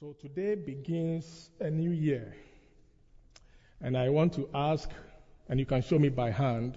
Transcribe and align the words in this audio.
So 0.00 0.12
today 0.20 0.56
begins 0.56 1.50
a 1.60 1.70
new 1.70 1.92
year. 1.92 2.34
And 3.80 3.96
I 3.96 4.08
want 4.08 4.32
to 4.32 4.48
ask, 4.52 4.90
and 5.48 5.60
you 5.60 5.66
can 5.66 5.82
show 5.82 6.00
me 6.00 6.08
by 6.08 6.32
hand, 6.32 6.76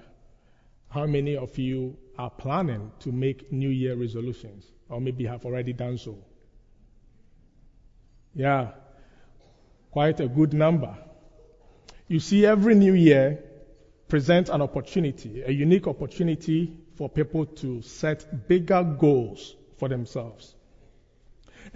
how 0.89 1.07
many 1.07 1.35
of 1.35 1.57
you 1.57 1.97
are 2.19 2.29
planning 2.29 2.91
to 2.99 3.11
make 3.11 3.51
New 3.51 3.69
Year 3.69 3.95
resolutions, 3.95 4.67
or 4.87 5.01
maybe 5.01 5.25
have 5.25 5.45
already 5.45 5.73
done 5.73 5.97
so? 5.97 6.19
Yeah, 8.35 8.73
quite 9.89 10.19
a 10.19 10.27
good 10.27 10.53
number. 10.53 10.95
You 12.07 12.19
see, 12.19 12.45
every 12.45 12.75
New 12.75 12.93
Year 12.93 13.43
presents 14.09 14.51
an 14.51 14.61
opportunity, 14.61 15.41
a 15.41 15.51
unique 15.51 15.87
opportunity 15.87 16.71
for 16.97 17.09
people 17.09 17.47
to 17.47 17.81
set 17.81 18.47
bigger 18.47 18.83
goals 18.83 19.55
for 19.79 19.89
themselves. 19.89 20.53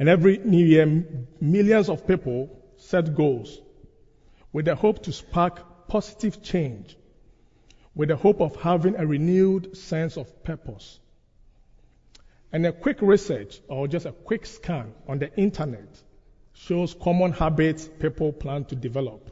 And 0.02 0.10
every 0.10 0.40
New 0.40 0.66
Year, 0.66 1.06
millions 1.40 1.88
of 1.88 2.08
people 2.08 2.50
set 2.78 3.14
goals 3.14 3.62
with 4.52 4.66
the 4.66 4.74
hope 4.74 5.04
to 5.04 5.12
spark 5.12 5.88
positive 5.88 6.42
change, 6.42 6.98
with 7.94 8.10
the 8.10 8.16
hope 8.16 8.42
of 8.42 8.56
having 8.56 8.96
a 8.96 9.06
renewed 9.06 9.78
sense 9.78 10.18
of 10.18 10.44
purpose. 10.44 11.00
And 12.52 12.66
a 12.66 12.72
quick 12.72 13.04
research 13.04 13.62
or 13.68 13.88
just 13.88 14.08
a 14.08 14.12
quick 14.12 14.48
scan 14.48 14.92
on 15.08 15.20
the 15.20 15.32
internet 15.38 16.02
shows 16.54 16.96
common 16.96 17.32
habits 17.32 17.88
people 18.00 18.34
plan 18.34 18.66
to 18.66 18.76
develop, 18.76 19.30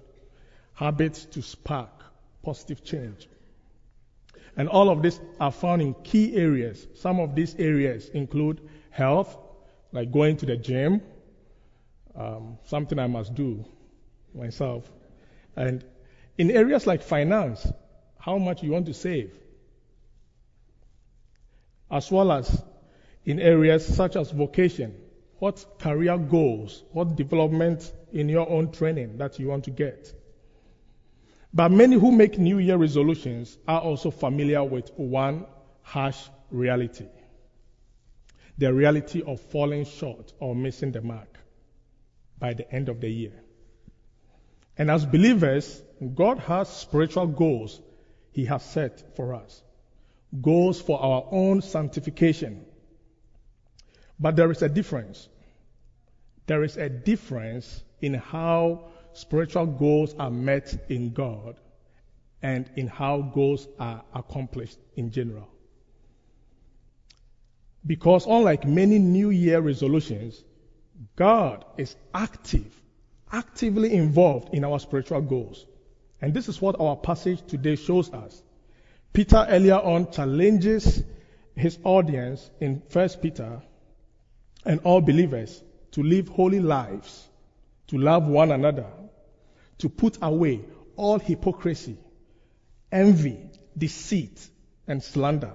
habits 0.75 1.25
to 1.33 1.41
spark 1.41 2.03
positive 2.43 2.83
change. 2.83 3.27
And 4.55 4.69
all 4.69 4.91
of 4.91 5.01
these 5.01 5.19
are 5.39 5.51
found 5.51 5.81
in 5.81 5.95
key 5.95 6.35
areas. 6.35 6.85
Some 6.97 7.19
of 7.19 7.33
these 7.33 7.55
areas 7.55 8.07
include 8.09 8.61
health, 8.91 9.35
like 9.91 10.11
going 10.11 10.37
to 10.37 10.45
the 10.45 10.57
gym, 10.57 11.01
um, 12.15 12.57
something 12.65 12.99
I 12.99 13.07
must 13.07 13.33
do 13.35 13.65
myself. 14.33 14.89
And 15.55 15.83
in 16.37 16.51
areas 16.51 16.85
like 16.85 17.01
finance, 17.01 17.67
how 18.19 18.37
much 18.37 18.63
you 18.63 18.71
want 18.71 18.85
to 18.87 18.93
save, 18.93 19.33
as 21.89 22.11
well 22.11 22.31
as 22.31 22.63
in 23.25 23.39
areas 23.39 23.85
such 23.85 24.15
as 24.15 24.31
vocation, 24.31 24.95
what 25.39 25.79
career 25.79 26.17
goals, 26.17 26.83
what 26.91 27.15
development 27.15 27.91
in 28.11 28.29
your 28.29 28.49
own 28.49 28.71
training 28.71 29.17
that 29.17 29.39
you 29.39 29.47
want 29.47 29.63
to 29.65 29.71
get. 29.71 30.13
But 31.53 31.71
many 31.71 31.95
who 31.95 32.11
make 32.11 32.37
New 32.37 32.59
Year 32.59 32.77
resolutions 32.77 33.57
are 33.67 33.81
also 33.81 34.11
familiar 34.11 34.63
with 34.63 34.91
one 34.95 35.45
harsh 35.81 36.19
reality 36.51 37.07
the 38.59 38.73
reality 38.73 39.23
of 39.25 39.39
falling 39.39 39.85
short 39.85 40.33
or 40.39 40.53
missing 40.53 40.91
the 40.91 41.01
mark 41.01 41.39
by 42.37 42.53
the 42.53 42.69
end 42.69 42.89
of 42.89 42.99
the 42.99 43.09
year. 43.09 43.41
And 44.77 44.91
as 44.91 45.05
believers, 45.05 45.81
God 46.13 46.39
has 46.39 46.67
spiritual 46.67 47.27
goals 47.27 47.81
He 48.33 48.45
has 48.45 48.63
set 48.63 49.15
for 49.15 49.33
us, 49.33 49.63
goals 50.41 50.81
for 50.81 51.01
our 51.01 51.25
own 51.31 51.61
sanctification. 51.61 52.65
But 54.19 54.35
there 54.35 54.51
is 54.51 54.61
a 54.61 54.67
difference. 54.67 55.29
There 56.45 56.63
is 56.63 56.75
a 56.75 56.89
difference 56.89 57.81
in 58.01 58.13
how 58.13 58.89
spiritual 59.13 59.67
goals 59.67 60.15
are 60.19 60.31
met 60.31 60.85
in 60.89 61.13
God 61.13 61.55
and 62.41 62.69
in 62.75 62.87
how 62.87 63.21
goals 63.21 63.65
are 63.79 64.03
accomplished 64.13 64.79
in 64.97 65.11
general. 65.11 65.47
Because 67.89 68.27
unlike 68.27 68.67
many 68.67 68.99
New 68.99 69.31
Year 69.31 69.59
resolutions, 69.61 70.43
God 71.15 71.65
is 71.75 71.95
active, 72.13 72.71
actively 73.31 73.93
involved 73.93 74.53
in 74.53 74.63
our 74.63 74.77
spiritual 74.77 75.21
goals. 75.21 75.65
And 76.21 76.31
this 76.31 76.49
is 76.49 76.61
what 76.61 76.79
our 76.79 76.95
passage 76.95 77.41
today 77.47 77.75
shows 77.75 78.13
us. 78.13 78.43
Peter 79.11 79.43
earlier 79.49 79.79
on 79.79 80.11
challenges 80.11 81.03
his 81.55 81.79
audience 81.83 82.47
in 82.59 82.83
1 82.93 83.09
Peter 83.23 83.59
and 84.65 84.81
all 84.81 85.01
believers 85.01 85.63
to 85.93 86.03
live 86.03 86.27
holy 86.27 86.59
lives, 86.59 87.27
to 87.87 87.97
love 87.97 88.27
one 88.27 88.51
another, 88.51 88.85
to 89.79 89.89
put 89.89 90.19
away 90.21 90.61
all 90.95 91.17
hypocrisy, 91.17 91.97
envy, 92.91 93.49
deceit, 93.75 94.47
and 94.85 95.01
slander. 95.01 95.53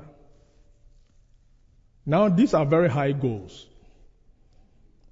Now, 2.06 2.28
these 2.28 2.54
are 2.54 2.66
very 2.66 2.88
high 2.88 3.12
goals. 3.12 3.66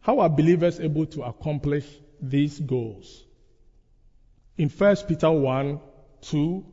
How 0.00 0.20
are 0.20 0.28
believers 0.28 0.80
able 0.80 1.06
to 1.06 1.22
accomplish 1.22 1.86
these 2.20 2.58
goals? 2.58 3.24
In 4.58 4.68
1 4.68 4.96
Peter 5.08 5.30
1, 5.30 5.80
2, 6.22 6.64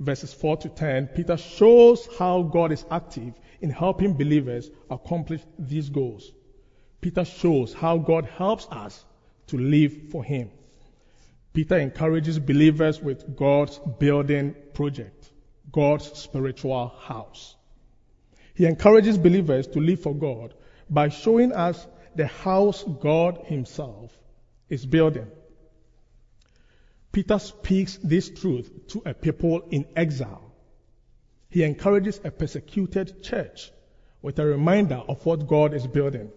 verses 0.00 0.32
4 0.32 0.56
to 0.58 0.68
10, 0.68 1.08
Peter 1.08 1.36
shows 1.36 2.08
how 2.18 2.42
God 2.42 2.72
is 2.72 2.84
active 2.90 3.34
in 3.60 3.70
helping 3.70 4.14
believers 4.14 4.70
accomplish 4.90 5.42
these 5.58 5.90
goals. 5.90 6.32
Peter 7.00 7.24
shows 7.24 7.74
how 7.74 7.98
God 7.98 8.24
helps 8.24 8.66
us 8.70 9.04
to 9.48 9.58
live 9.58 10.10
for 10.10 10.24
Him. 10.24 10.50
Peter 11.52 11.78
encourages 11.78 12.38
believers 12.38 13.02
with 13.02 13.36
God's 13.36 13.78
building 13.98 14.54
project, 14.72 15.30
God's 15.70 16.06
spiritual 16.18 16.88
house. 17.00 17.56
He 18.58 18.66
encourages 18.66 19.16
believers 19.16 19.68
to 19.68 19.78
live 19.78 20.00
for 20.00 20.12
God 20.12 20.52
by 20.90 21.10
showing 21.10 21.52
us 21.52 21.86
the 22.16 22.26
house 22.26 22.82
God 23.00 23.42
Himself 23.44 24.10
is 24.68 24.84
building. 24.84 25.28
Peter 27.12 27.38
speaks 27.38 28.00
this 28.02 28.28
truth 28.28 28.88
to 28.88 29.02
a 29.06 29.14
people 29.14 29.60
in 29.70 29.86
exile. 29.94 30.52
He 31.48 31.62
encourages 31.62 32.20
a 32.24 32.32
persecuted 32.32 33.22
church 33.22 33.70
with 34.22 34.40
a 34.40 34.44
reminder 34.44 35.02
of 35.08 35.24
what 35.24 35.46
God 35.46 35.72
is 35.72 35.86
building. 35.86 36.32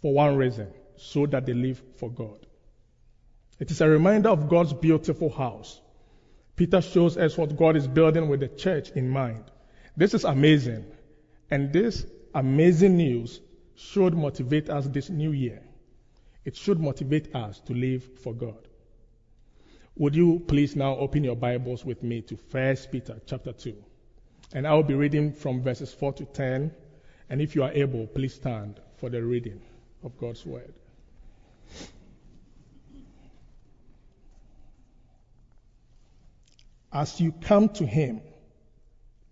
For 0.00 0.14
one 0.14 0.36
reason, 0.36 0.68
so 0.96 1.26
that 1.26 1.44
they 1.44 1.54
live 1.54 1.82
for 1.96 2.08
God. 2.08 2.46
It 3.58 3.72
is 3.72 3.80
a 3.80 3.88
reminder 3.88 4.28
of 4.28 4.48
God's 4.48 4.74
beautiful 4.74 5.30
house. 5.30 5.80
Peter 6.54 6.80
shows 6.80 7.16
us 7.16 7.36
what 7.36 7.56
God 7.56 7.74
is 7.74 7.88
building 7.88 8.28
with 8.28 8.38
the 8.38 8.48
church 8.48 8.90
in 8.90 9.08
mind. 9.08 9.42
This 9.98 10.14
is 10.14 10.22
amazing. 10.22 10.84
And 11.50 11.72
this 11.72 12.06
amazing 12.32 12.96
news 12.96 13.40
should 13.74 14.14
motivate 14.14 14.70
us 14.70 14.86
this 14.86 15.10
new 15.10 15.32
year. 15.32 15.60
It 16.44 16.54
should 16.54 16.78
motivate 16.78 17.34
us 17.34 17.58
to 17.66 17.74
live 17.74 18.04
for 18.22 18.32
God. 18.32 18.68
Would 19.96 20.14
you 20.14 20.38
please 20.46 20.76
now 20.76 20.94
open 20.94 21.24
your 21.24 21.34
Bibles 21.34 21.84
with 21.84 22.04
me 22.04 22.22
to 22.22 22.36
1 22.36 22.76
Peter 22.92 23.20
chapter 23.26 23.52
2? 23.52 23.74
And 24.54 24.68
I 24.68 24.74
will 24.74 24.84
be 24.84 24.94
reading 24.94 25.32
from 25.32 25.62
verses 25.62 25.92
4 25.92 26.12
to 26.12 26.24
10. 26.26 26.72
And 27.28 27.42
if 27.42 27.56
you 27.56 27.64
are 27.64 27.72
able, 27.72 28.06
please 28.06 28.34
stand 28.34 28.80
for 28.98 29.10
the 29.10 29.20
reading 29.20 29.60
of 30.04 30.16
God's 30.16 30.46
word. 30.46 30.74
As 36.92 37.20
you 37.20 37.32
come 37.32 37.68
to 37.70 37.84
Him, 37.84 38.20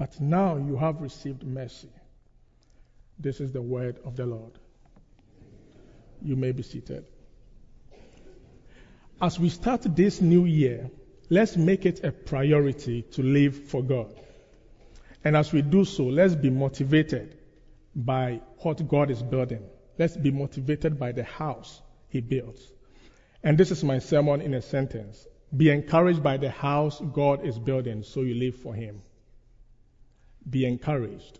but 0.00 0.18
now 0.18 0.56
you 0.56 0.78
have 0.78 1.02
received 1.02 1.42
mercy. 1.42 1.90
This 3.18 3.38
is 3.38 3.52
the 3.52 3.60
word 3.60 3.98
of 4.06 4.16
the 4.16 4.24
Lord. 4.24 4.52
You 6.22 6.36
may 6.36 6.52
be 6.52 6.62
seated. 6.62 7.04
As 9.20 9.38
we 9.38 9.50
start 9.50 9.82
this 9.82 10.22
new 10.22 10.46
year, 10.46 10.90
let's 11.28 11.54
make 11.54 11.84
it 11.84 12.02
a 12.02 12.12
priority 12.12 13.02
to 13.12 13.22
live 13.22 13.54
for 13.68 13.82
God. 13.82 14.14
And 15.22 15.36
as 15.36 15.52
we 15.52 15.60
do 15.60 15.84
so, 15.84 16.04
let's 16.04 16.34
be 16.34 16.48
motivated 16.48 17.36
by 17.94 18.40
what 18.60 18.88
God 18.88 19.10
is 19.10 19.22
building. 19.22 19.68
Let's 19.98 20.16
be 20.16 20.30
motivated 20.30 20.98
by 20.98 21.12
the 21.12 21.24
house 21.24 21.82
He 22.08 22.22
builds. 22.22 22.72
And 23.44 23.58
this 23.58 23.70
is 23.70 23.84
my 23.84 23.98
sermon 23.98 24.40
in 24.40 24.54
a 24.54 24.62
sentence. 24.62 25.26
Be 25.54 25.68
encouraged 25.68 26.22
by 26.22 26.38
the 26.38 26.50
house 26.50 27.02
God 27.12 27.44
is 27.44 27.58
building 27.58 28.02
so 28.02 28.22
you 28.22 28.34
live 28.34 28.56
for 28.56 28.72
Him. 28.72 29.02
Be 30.50 30.66
encouraged 30.66 31.38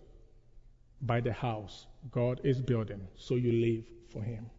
by 1.03 1.21
the 1.21 1.33
house 1.33 1.87
God 2.11 2.41
is 2.45 2.61
building 2.61 3.09
so 3.17 3.35
you 3.35 3.53
live 3.53 3.85
for 4.12 4.23
Him. 4.23 4.51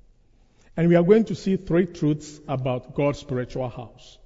And 0.77 0.87
we 0.87 0.95
are 0.95 1.03
going 1.03 1.25
to 1.25 1.35
see 1.35 1.57
three 1.57 1.85
truths 1.85 2.39
about 2.47 2.95
God's 2.95 3.19
spiritual 3.19 3.69
house. 3.69 4.17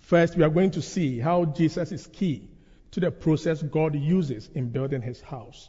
First, 0.00 0.36
we 0.36 0.42
are 0.42 0.50
going 0.50 0.72
to 0.72 0.82
see 0.82 1.18
how 1.18 1.44
Jesus 1.44 1.92
is 1.92 2.06
key 2.06 2.50
to 2.92 3.00
the 3.00 3.10
process 3.10 3.62
God 3.62 3.94
uses 3.94 4.48
in 4.54 4.70
building 4.70 5.02
his 5.02 5.20
house. 5.20 5.68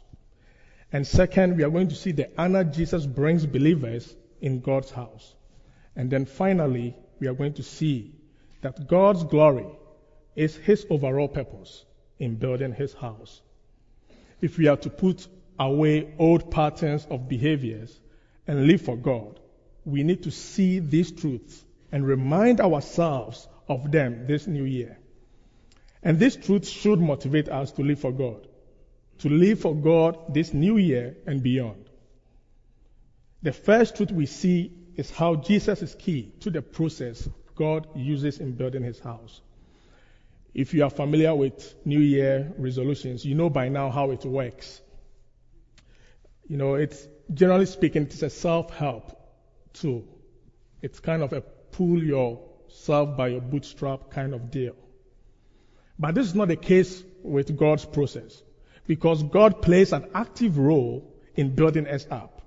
And 0.92 1.06
second, 1.06 1.56
we 1.56 1.64
are 1.64 1.70
going 1.70 1.88
to 1.88 1.94
see 1.94 2.12
the 2.12 2.30
honor 2.38 2.62
Jesus 2.62 3.04
brings 3.04 3.44
believers 3.44 4.14
in 4.40 4.60
God's 4.60 4.90
house. 4.90 5.34
And 5.96 6.10
then 6.10 6.26
finally, 6.26 6.94
we 7.18 7.26
are 7.26 7.34
going 7.34 7.54
to 7.54 7.62
see 7.62 8.14
that 8.60 8.86
God's 8.86 9.24
glory 9.24 9.66
is 10.36 10.54
his 10.56 10.86
overall 10.90 11.28
purpose 11.28 11.84
in 12.18 12.36
building 12.36 12.72
his 12.72 12.94
house. 12.94 13.40
If 14.40 14.58
we 14.58 14.68
are 14.68 14.76
to 14.78 14.90
put 14.90 15.26
away 15.58 16.14
old 16.18 16.50
patterns 16.50 17.06
of 17.10 17.28
behaviors 17.28 17.98
and 18.46 18.66
live 18.66 18.82
for 18.82 18.96
God, 18.96 19.40
we 19.84 20.02
need 20.02 20.24
to 20.24 20.30
see 20.30 20.78
these 20.78 21.12
truths 21.12 21.64
and 21.92 22.06
remind 22.06 22.60
ourselves 22.60 23.48
of 23.68 23.90
them 23.90 24.26
this 24.26 24.46
new 24.46 24.64
year. 24.64 24.98
And 26.02 26.18
these 26.18 26.36
truths 26.36 26.68
should 26.68 27.00
motivate 27.00 27.48
us 27.48 27.72
to 27.72 27.82
live 27.82 28.00
for 28.00 28.12
God, 28.12 28.46
to 29.20 29.28
live 29.28 29.60
for 29.60 29.74
God 29.74 30.34
this 30.34 30.52
new 30.52 30.76
year 30.76 31.16
and 31.26 31.42
beyond. 31.42 31.88
The 33.42 33.52
first 33.52 33.96
truth 33.96 34.12
we 34.12 34.26
see 34.26 34.72
is 34.96 35.10
how 35.10 35.36
Jesus 35.36 35.82
is 35.82 35.94
key 35.94 36.32
to 36.40 36.50
the 36.50 36.62
process 36.62 37.28
God 37.54 37.88
uses 37.94 38.38
in 38.38 38.52
building 38.52 38.82
his 38.82 39.00
house. 39.00 39.40
If 40.56 40.72
you 40.72 40.84
are 40.84 40.90
familiar 40.90 41.34
with 41.34 41.74
New 41.84 42.00
Year 42.00 42.50
resolutions, 42.56 43.26
you 43.26 43.34
know 43.34 43.50
by 43.50 43.68
now 43.68 43.90
how 43.90 44.10
it 44.12 44.24
works. 44.24 44.80
You 46.48 46.56
know, 46.56 46.76
it's 46.76 47.06
generally 47.34 47.66
speaking, 47.66 48.04
it's 48.04 48.22
a 48.22 48.30
self-help 48.30 49.20
tool. 49.74 50.06
It's 50.80 50.98
kind 50.98 51.22
of 51.22 51.34
a 51.34 51.42
pull 51.42 52.02
yourself 52.02 53.18
by 53.18 53.28
your 53.28 53.42
bootstrap 53.42 54.10
kind 54.12 54.32
of 54.32 54.50
deal. 54.50 54.74
But 55.98 56.14
this 56.14 56.26
is 56.26 56.34
not 56.34 56.48
the 56.48 56.56
case 56.56 57.04
with 57.22 57.54
God's 57.54 57.84
process 57.84 58.42
because 58.86 59.22
God 59.24 59.60
plays 59.60 59.92
an 59.92 60.06
active 60.14 60.56
role 60.56 61.14
in 61.34 61.54
building 61.54 61.86
us 61.86 62.06
up. 62.10 62.40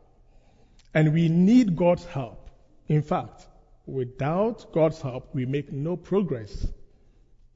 And 0.96 1.14
we 1.14 1.30
need 1.30 1.76
God's 1.76 2.06
help. 2.06 2.50
In 2.88 3.04
fact, 3.04 3.46
without 3.86 4.74
God's 4.74 5.00
help, 5.00 5.36
we 5.36 5.46
make 5.46 5.72
no 5.72 5.96
progress 5.96 6.66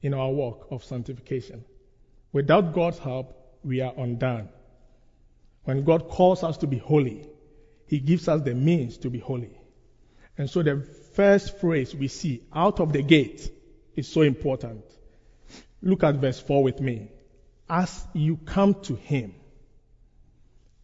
in 0.04 0.12
our 0.12 0.30
work 0.30 0.66
of 0.70 0.84
sanctification. 0.84 1.64
Without 2.30 2.74
God's 2.74 2.98
help, 2.98 3.58
we 3.64 3.80
are 3.80 3.94
undone. 3.96 4.50
When 5.64 5.82
God 5.82 6.10
calls 6.10 6.44
us 6.44 6.58
to 6.58 6.66
be 6.66 6.76
holy, 6.76 7.26
He 7.86 8.00
gives 8.00 8.28
us 8.28 8.42
the 8.42 8.54
means 8.54 8.98
to 8.98 9.08
be 9.08 9.18
holy. 9.18 9.58
And 10.36 10.50
so 10.50 10.62
the 10.62 10.86
first 11.14 11.58
phrase 11.58 11.94
we 11.94 12.08
see 12.08 12.42
out 12.54 12.80
of 12.80 12.92
the 12.92 13.02
gate 13.02 13.50
is 13.96 14.06
so 14.06 14.20
important. 14.20 14.84
Look 15.80 16.04
at 16.04 16.16
verse 16.16 16.38
4 16.38 16.62
with 16.62 16.80
me. 16.80 17.10
As 17.68 18.06
you 18.12 18.36
come 18.36 18.74
to 18.82 18.96
Him. 18.96 19.34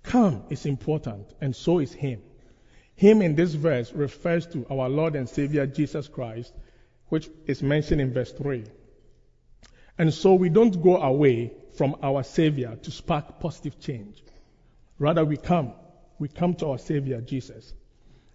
Come 0.03 0.45
is 0.49 0.65
important, 0.65 1.27
and 1.43 1.55
so 1.55 1.79
is 1.79 1.93
Him. 1.93 2.23
Him 2.95 3.21
in 3.21 3.35
this 3.35 3.53
verse 3.53 3.93
refers 3.93 4.47
to 4.47 4.67
our 4.71 4.89
Lord 4.89 5.15
and 5.15 5.29
Savior 5.29 5.67
Jesus 5.67 6.09
Christ, 6.09 6.55
which 7.09 7.29
is 7.47 7.63
mentioned 7.63 8.01
in 8.01 8.15
verse 8.15 8.33
3. 8.33 8.65
And 10.01 10.15
so 10.15 10.33
we 10.33 10.49
don't 10.49 10.83
go 10.83 10.97
away 10.97 11.53
from 11.75 11.97
our 12.03 12.23
Savior 12.23 12.75
to 12.85 12.91
spark 12.91 13.39
positive 13.39 13.79
change. 13.79 14.25
Rather, 14.99 15.27
we 15.27 15.37
come. 15.37 15.75
We 16.19 16.29
come 16.29 16.55
to 16.55 16.69
our 16.69 16.79
Savior 16.79 17.21
Jesus. 17.21 17.75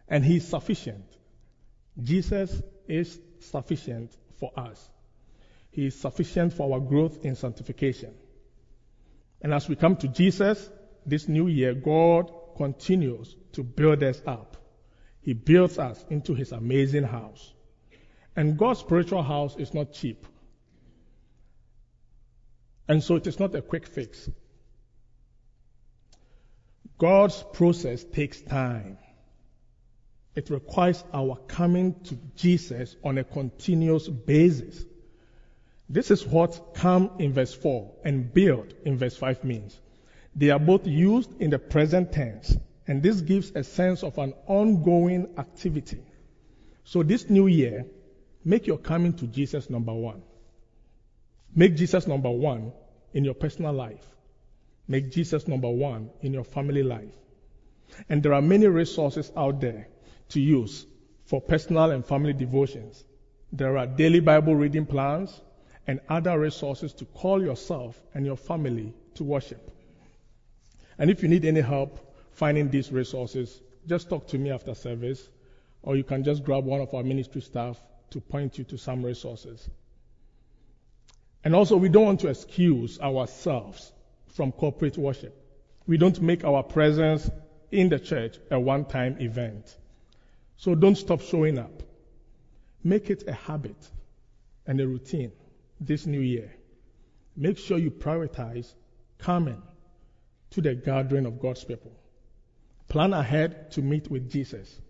And 0.07 0.23
He 0.23 0.35
is 0.37 0.47
sufficient. 0.47 1.05
Jesus 1.99 2.61
is 2.87 3.19
sufficient 3.39 4.15
for 4.39 4.51
us. 4.55 4.91
He 5.71 5.87
is 5.87 5.99
sufficient 5.99 6.53
for 6.53 6.71
our 6.71 6.79
growth 6.79 7.25
in 7.25 7.33
sanctification. 7.33 8.13
And 9.41 9.51
as 9.51 9.67
we 9.67 9.75
come 9.75 9.95
to 9.95 10.07
Jesus 10.07 10.69
this 11.03 11.27
new 11.27 11.47
year, 11.47 11.73
God 11.73 12.31
continues 12.57 13.35
to 13.53 13.63
build 13.63 14.03
us 14.03 14.21
up. 14.27 14.55
He 15.19 15.33
builds 15.33 15.79
us 15.79 16.05
into 16.11 16.35
His 16.35 16.51
amazing 16.51 17.05
house. 17.05 17.51
And 18.35 18.55
God's 18.55 18.81
spiritual 18.81 19.23
house 19.23 19.55
is 19.55 19.73
not 19.73 19.93
cheap. 19.93 20.27
And 22.87 23.03
so 23.03 23.15
it 23.15 23.27
is 23.27 23.39
not 23.39 23.55
a 23.55 23.61
quick 23.61 23.87
fix. 23.87 24.29
God's 26.97 27.43
process 27.53 28.03
takes 28.03 28.41
time. 28.41 28.97
It 30.35 30.49
requires 30.49 31.03
our 31.13 31.37
coming 31.47 31.95
to 32.05 32.17
Jesus 32.35 32.95
on 33.03 33.17
a 33.17 33.23
continuous 33.23 34.07
basis. 34.07 34.85
This 35.89 36.11
is 36.11 36.25
what 36.25 36.73
come 36.73 37.11
in 37.19 37.33
verse 37.33 37.53
4 37.53 37.91
and 38.03 38.33
build 38.33 38.73
in 38.85 38.97
verse 38.97 39.15
5 39.15 39.43
means. 39.43 39.79
They 40.35 40.49
are 40.49 40.59
both 40.59 40.85
used 40.85 41.41
in 41.41 41.51
the 41.51 41.59
present 41.59 42.11
tense, 42.11 42.57
and 42.87 43.01
this 43.01 43.21
gives 43.21 43.51
a 43.55 43.63
sense 43.63 44.03
of 44.03 44.17
an 44.17 44.33
ongoing 44.47 45.27
activity. 45.37 46.01
So 46.83 47.03
this 47.03 47.29
new 47.29 47.47
year, 47.47 47.85
make 48.43 48.67
your 48.67 48.77
coming 48.77 49.13
to 49.13 49.27
Jesus 49.27 49.69
number 49.69 49.93
one. 49.93 50.21
Make 51.55 51.75
Jesus 51.75 52.05
number 52.05 52.29
one 52.29 52.73
in 53.13 53.23
your 53.23 53.33
personal 53.33 53.73
life. 53.73 54.05
Make 54.87 55.11
Jesus 55.11 55.47
number 55.47 55.69
one 55.69 56.09
in 56.21 56.33
your 56.33 56.43
family 56.43 56.83
life. 56.83 57.15
And 58.09 58.21
there 58.21 58.33
are 58.33 58.41
many 58.41 58.67
resources 58.67 59.31
out 59.37 59.61
there 59.61 59.87
to 60.29 60.41
use 60.41 60.85
for 61.23 61.41
personal 61.41 61.91
and 61.91 62.05
family 62.05 62.33
devotions. 62.33 63.03
There 63.53 63.77
are 63.77 63.87
daily 63.87 64.19
Bible 64.19 64.55
reading 64.55 64.85
plans 64.85 65.41
and 65.87 66.01
other 66.09 66.37
resources 66.37 66.93
to 66.95 67.05
call 67.05 67.41
yourself 67.41 67.99
and 68.13 68.25
your 68.25 68.35
family 68.35 68.93
to 69.15 69.23
worship. 69.23 69.71
And 70.97 71.09
if 71.09 71.23
you 71.23 71.29
need 71.29 71.45
any 71.45 71.61
help 71.61 72.13
finding 72.31 72.69
these 72.69 72.91
resources, 72.91 73.61
just 73.87 74.09
talk 74.09 74.27
to 74.27 74.37
me 74.37 74.51
after 74.51 74.75
service, 74.75 75.29
or 75.83 75.95
you 75.95 76.03
can 76.03 76.23
just 76.23 76.43
grab 76.43 76.65
one 76.65 76.81
of 76.81 76.93
our 76.93 77.03
ministry 77.03 77.41
staff 77.41 77.79
to 78.09 78.19
point 78.19 78.57
you 78.57 78.63
to 78.65 78.77
some 78.77 79.05
resources. 79.05 79.69
And 81.45 81.53
also, 81.53 81.77
we 81.77 81.89
don't 81.89 82.05
want 82.05 82.19
to 82.21 82.27
excuse 82.27 82.99
ourselves 82.99 83.93
from 84.29 84.51
corporate 84.51 84.97
worship. 84.97 85.39
We 85.85 85.97
don't 85.97 86.19
make 86.19 86.43
our 86.43 86.63
presence 86.63 87.29
in 87.71 87.89
the 87.89 87.99
church 87.99 88.39
a 88.49 88.59
one 88.59 88.85
time 88.85 89.17
event. 89.19 89.77
So 90.57 90.73
don't 90.73 90.95
stop 90.95 91.21
showing 91.21 91.59
up. 91.59 91.83
Make 92.83 93.11
it 93.11 93.27
a 93.27 93.33
habit 93.33 93.77
and 94.65 94.81
a 94.81 94.87
routine 94.87 95.33
this 95.79 96.07
new 96.07 96.19
year. 96.19 96.51
Make 97.37 97.59
sure 97.59 97.77
you 97.77 97.91
prioritize 97.91 98.73
coming 99.19 99.61
to 100.51 100.61
the 100.61 100.73
gathering 100.73 101.27
of 101.27 101.39
God's 101.39 101.63
people. 101.63 101.91
Plan 102.87 103.13
ahead 103.13 103.71
to 103.71 103.83
meet 103.83 104.09
with 104.09 104.31
Jesus. 104.31 104.81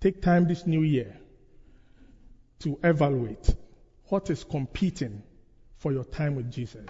Take 0.00 0.20
time 0.20 0.48
this 0.48 0.66
new 0.66 0.82
year 0.82 1.16
to 2.60 2.78
evaluate 2.84 3.54
what 4.08 4.28
is 4.28 4.44
competing 4.44 5.22
for 5.78 5.92
your 5.92 6.04
time 6.04 6.34
with 6.34 6.50
Jesus. 6.50 6.88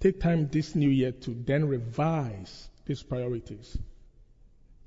Take 0.00 0.20
time 0.20 0.48
this 0.50 0.74
new 0.74 0.90
year 0.90 1.12
to 1.12 1.34
then 1.46 1.66
revise 1.66 2.68
these 2.86 3.02
priorities. 3.02 3.76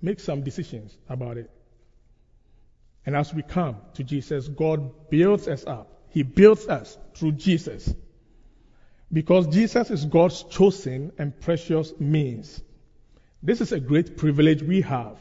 Make 0.02 0.20
some 0.20 0.44
decisions 0.44 0.96
about 1.10 1.38
it 1.38 1.50
And 3.08 3.16
as 3.16 3.34
we 3.34 3.42
come 3.42 3.78
to 3.94 4.04
Jesus, 4.04 4.50
God 4.50 5.10
builds 5.10 5.48
us 5.48 5.66
up. 5.66 5.88
He 6.10 6.24
builds 6.24 6.68
us 6.68 6.98
through 7.16 7.32
Jesus. 7.34 7.92
Because 9.12 9.48
Jesus 9.48 9.90
is 9.90 10.04
God's 10.04 10.44
chosen 10.44 11.14
and 11.18 11.40
precious 11.40 11.98
means. 12.02 12.62
This 13.42 13.62
is 13.62 13.72
a 13.72 13.80
great 13.80 14.18
privilege 14.18 14.62
we 14.62 14.82
have 14.82 15.18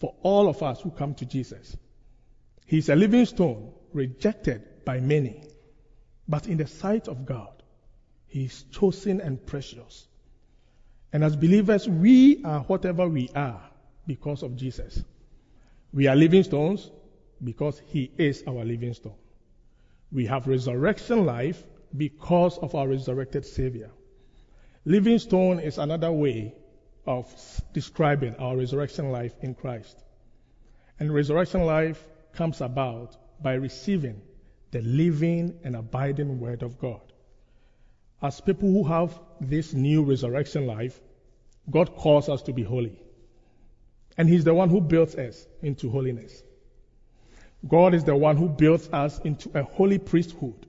for 0.00 0.14
all 0.22 0.50
of 0.50 0.62
us 0.62 0.82
who 0.82 0.90
come 0.90 1.14
to 1.14 1.24
Jesus. 1.24 1.74
He's 2.66 2.90
a 2.90 2.94
living 2.94 3.24
stone, 3.24 3.72
rejected 3.94 4.84
by 4.84 5.00
many, 5.00 5.42
but 6.32 6.46
in 6.46 6.56
the 6.56 6.66
sight 6.66 7.08
of 7.08 7.26
God, 7.26 7.62
He 8.26 8.46
is 8.46 8.62
chosen 8.70 9.20
and 9.20 9.46
precious. 9.46 10.08
And 11.12 11.22
as 11.22 11.36
believers, 11.36 11.86
we 11.86 12.42
are 12.42 12.60
whatever 12.60 13.06
we 13.06 13.28
are 13.34 13.60
because 14.06 14.42
of 14.42 14.56
Jesus. 14.56 15.04
We 15.92 16.06
are 16.06 16.16
living 16.16 16.42
stones 16.42 16.90
because 17.44 17.82
He 17.86 18.10
is 18.16 18.44
our 18.48 18.64
living 18.64 18.94
stone. 18.94 19.18
We 20.10 20.24
have 20.24 20.48
resurrection 20.48 21.26
life 21.26 21.62
because 21.94 22.56
of 22.56 22.74
our 22.74 22.88
resurrected 22.88 23.44
Savior. 23.44 23.90
Living 24.86 25.18
stone 25.18 25.60
is 25.60 25.76
another 25.76 26.12
way 26.12 26.54
of 27.06 27.26
describing 27.74 28.36
our 28.36 28.56
resurrection 28.56 29.12
life 29.12 29.34
in 29.42 29.54
Christ. 29.54 30.02
And 30.98 31.12
resurrection 31.12 31.66
life 31.66 32.02
comes 32.32 32.62
about 32.62 33.18
by 33.42 33.52
receiving 33.52 34.22
the 34.72 34.80
living 34.80 35.58
and 35.62 35.76
abiding 35.76 36.40
Word 36.40 36.62
of 36.62 36.78
God. 36.78 37.00
As 38.20 38.40
people 38.40 38.70
who 38.70 38.84
have 38.84 39.18
this 39.40 39.72
new 39.72 40.02
resurrection 40.02 40.66
life, 40.66 40.98
God 41.70 41.94
calls 41.94 42.28
us 42.28 42.42
to 42.42 42.52
be 42.52 42.62
holy. 42.62 42.98
And 44.16 44.28
He's 44.28 44.44
the 44.44 44.54
one 44.54 44.70
who 44.70 44.80
builds 44.80 45.14
us 45.14 45.46
into 45.62 45.90
holiness. 45.90 46.42
God 47.68 47.94
is 47.94 48.04
the 48.04 48.16
one 48.16 48.36
who 48.36 48.48
builds 48.48 48.88
us 48.92 49.18
into 49.20 49.50
a 49.54 49.62
holy 49.62 49.98
priesthood. 49.98 50.66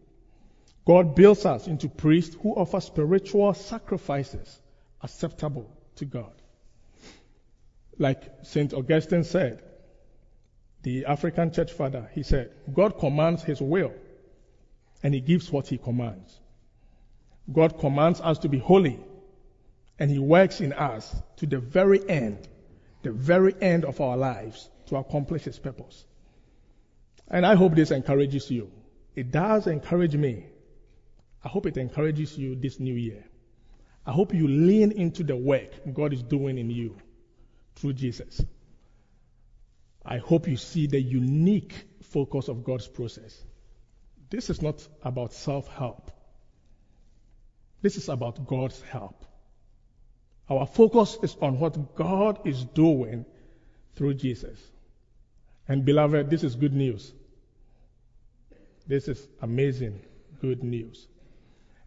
God 0.85 1.15
builds 1.15 1.45
us 1.45 1.67
into 1.67 1.87
priests 1.87 2.35
who 2.41 2.53
offer 2.53 2.81
spiritual 2.81 3.53
sacrifices 3.53 4.59
acceptable 5.01 5.69
to 5.95 6.05
God. 6.05 6.33
Like 7.97 8.21
St. 8.43 8.73
Augustine 8.73 9.23
said, 9.23 9.63
the 10.83 11.05
African 11.05 11.51
church 11.51 11.71
father, 11.71 12.09
he 12.13 12.23
said, 12.23 12.51
God 12.73 12.99
commands 12.99 13.41
his 13.43 13.61
will 13.61 13.93
and 15.01 15.13
he 15.13 15.21
gives 15.21 15.51
what 15.51 15.67
he 15.67 15.77
commands. 15.77 16.39
God 17.51 17.79
commands 17.79 18.21
us 18.21 18.39
to 18.39 18.49
be 18.49 18.59
holy 18.59 18.99
and 19.97 20.11
he 20.11 20.19
works 20.19 20.61
in 20.61 20.73
us 20.73 21.15
to 21.37 21.45
the 21.45 21.59
very 21.59 22.07
end, 22.09 22.47
the 23.01 23.11
very 23.11 23.55
end 23.61 23.85
of 23.85 24.01
our 24.01 24.17
lives 24.17 24.69
to 24.87 24.97
accomplish 24.97 25.43
his 25.43 25.57
purpose. 25.57 26.05
And 27.29 27.45
I 27.45 27.55
hope 27.55 27.75
this 27.75 27.91
encourages 27.91 28.51
you. 28.51 28.69
It 29.15 29.31
does 29.31 29.67
encourage 29.67 30.15
me. 30.15 30.45
I 31.43 31.47
hope 31.47 31.65
it 31.65 31.77
encourages 31.77 32.37
you 32.37 32.55
this 32.55 32.79
new 32.79 32.93
year. 32.93 33.23
I 34.05 34.11
hope 34.11 34.33
you 34.33 34.47
lean 34.47 34.91
into 34.91 35.23
the 35.23 35.35
work 35.35 35.71
God 35.93 36.11
is 36.11 36.21
doing 36.23 36.57
in 36.57 36.69
you 36.69 36.97
through 37.75 37.93
Jesus. 37.93 38.41
I 40.05 40.17
hope 40.17 40.47
you 40.47 40.57
see 40.57 40.87
the 40.87 41.01
unique 41.01 41.73
focus 42.03 42.47
of 42.47 42.63
God's 42.63 42.87
process. 42.87 43.41
This 44.29 44.49
is 44.49 44.61
not 44.61 44.85
about 45.03 45.33
self 45.33 45.67
help, 45.67 46.11
this 47.81 47.97
is 47.97 48.09
about 48.09 48.47
God's 48.47 48.81
help. 48.81 49.25
Our 50.49 50.65
focus 50.65 51.17
is 51.23 51.37
on 51.41 51.57
what 51.59 51.95
God 51.95 52.45
is 52.45 52.65
doing 52.65 53.25
through 53.95 54.15
Jesus. 54.15 54.59
And 55.67 55.85
beloved, 55.85 56.29
this 56.29 56.43
is 56.43 56.55
good 56.55 56.73
news. 56.73 57.13
This 58.85 59.07
is 59.07 59.25
amazing 59.41 60.01
good 60.41 60.61
news. 60.63 61.07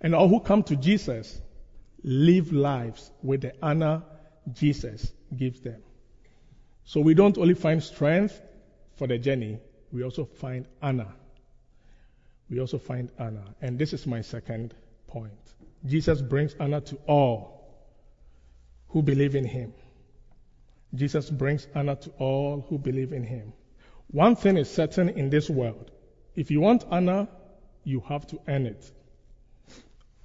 And 0.00 0.14
all 0.14 0.28
who 0.28 0.40
come 0.40 0.62
to 0.64 0.76
Jesus 0.76 1.40
live 2.02 2.52
lives 2.52 3.10
with 3.22 3.42
the 3.42 3.52
honor 3.62 4.02
Jesus 4.52 5.12
gives 5.36 5.60
them. 5.60 5.82
So 6.86 7.00
we 7.00 7.14
don't 7.14 7.36
only 7.36 7.54
find 7.54 7.82
strength 7.82 8.40
for 8.94 9.06
the 9.06 9.18
journey, 9.18 9.58
we 9.92 10.02
also 10.02 10.24
find 10.24 10.66
honor. 10.80 11.12
We 12.48 12.60
also 12.60 12.78
find 12.78 13.10
honor. 13.18 13.44
And 13.60 13.78
this 13.78 13.92
is 13.92 14.06
my 14.06 14.22
second 14.22 14.72
point. 15.08 15.32
Jesus 15.84 16.22
brings 16.22 16.54
honor 16.58 16.80
to 16.80 16.96
all 17.06 17.68
who 18.88 19.02
believe 19.02 19.34
in 19.34 19.44
him. 19.44 19.74
Jesus 20.94 21.28
brings 21.28 21.66
honor 21.74 21.96
to 21.96 22.10
all 22.18 22.64
who 22.68 22.78
believe 22.78 23.12
in 23.12 23.24
him. 23.24 23.52
One 24.12 24.36
thing 24.36 24.56
is 24.56 24.70
certain 24.70 25.08
in 25.08 25.28
this 25.28 25.50
world. 25.50 25.90
If 26.36 26.50
you 26.52 26.60
want 26.60 26.84
honor, 26.88 27.26
you 27.82 28.00
have 28.08 28.26
to 28.28 28.40
earn 28.46 28.66
it. 28.66 28.90